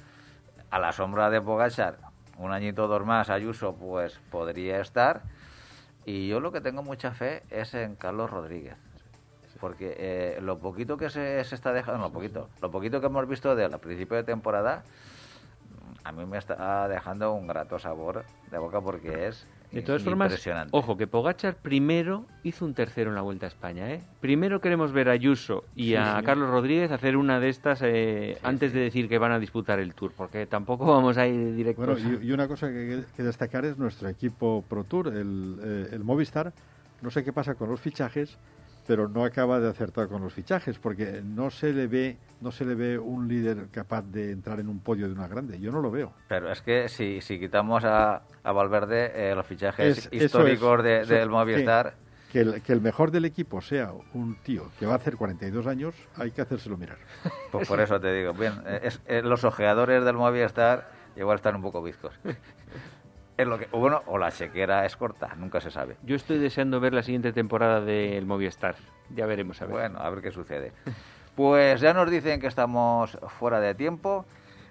[0.71, 1.97] a la sombra de Pogachar,
[2.39, 5.23] un añito dos más, Ayuso, pues podría estar.
[6.05, 8.77] Y yo lo que tengo mucha fe es en Carlos Rodríguez.
[9.61, 13.27] Porque eh, lo poquito que se, se está dejando, no, poquito, lo poquito que hemos
[13.27, 14.85] visto de él a principio de temporada,
[16.07, 20.29] a mí me está dejando un grato sabor de boca porque es De todas formas,
[20.31, 20.71] impresionante.
[20.73, 24.01] ojo, que Pogachar primero hizo un tercero en la Vuelta a España, ¿eh?
[24.21, 26.25] Primero queremos ver a Ayuso y Sí, a sí.
[26.25, 29.95] Carlos Rodríguez hacer una de estas eh, antes de decir que van a disputar el
[29.95, 32.01] Tour, porque tampoco vamos a ir directos.
[32.03, 35.89] Bueno, y, y una cosa que, que destacar es nuestro equipo Pro Tour, el, eh,
[35.93, 36.53] el Movistar.
[37.03, 38.39] No sé qué pasa con los fichajes,
[38.87, 42.65] pero no acaba de acertar con los fichajes, porque no se le ve, no se
[42.65, 45.59] le ve un líder capaz de entrar en un podio de una grande.
[45.59, 46.13] Yo no lo veo.
[46.29, 50.85] Pero es que si, si quitamos a, a Valverde eh, los fichajes Es- históricos es,
[50.85, 51.95] de- eso, del Movistar,
[52.33, 55.67] Que el, que el mejor del equipo sea un tío que va a hacer 42
[55.67, 56.99] años, hay que hacérselo mirar.
[57.53, 61.57] pues por eso te digo, bien, eh, es- eh, los ojeadores del Movistar Igual están
[61.57, 62.13] un poco bizcos.
[63.37, 65.97] es lo que, bueno, o la chequera es corta, nunca se sabe.
[66.03, 68.77] Yo estoy deseando ver la siguiente temporada del Movistar.
[69.15, 69.75] Ya veremos, a ver.
[69.75, 70.73] Bueno, a ver qué sucede.
[71.37, 74.25] Pues ya nos dicen que estamos fuera de tiempo.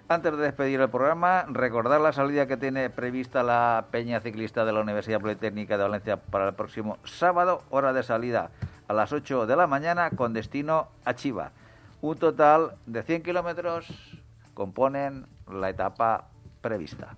[0.08, 4.72] Antes de despedir el programa, recordar la salida que tiene prevista la Peña Ciclista de
[4.72, 8.50] la Universidad Politécnica de Valencia para el próximo sábado, hora de salida
[8.88, 11.52] a las 8 de la mañana con destino a Chiva.
[12.00, 14.20] Un total de 100 kilómetros
[14.52, 16.30] componen la etapa
[16.62, 17.16] prevista.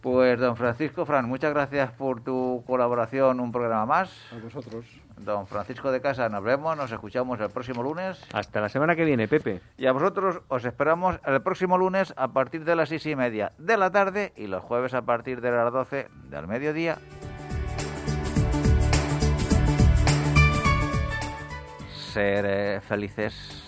[0.00, 4.10] Pues don Francisco Fran, muchas gracias por tu colaboración, un programa más.
[4.32, 4.84] A vosotros.
[5.16, 8.24] Don Francisco de Casa, nos vemos, nos escuchamos el próximo lunes.
[8.32, 9.60] Hasta la semana que viene, Pepe.
[9.76, 13.52] Y a vosotros os esperamos el próximo lunes a partir de las seis y media
[13.58, 16.98] de la tarde y los jueves a partir de las 12 del mediodía.
[22.12, 23.67] Ser eh, felices.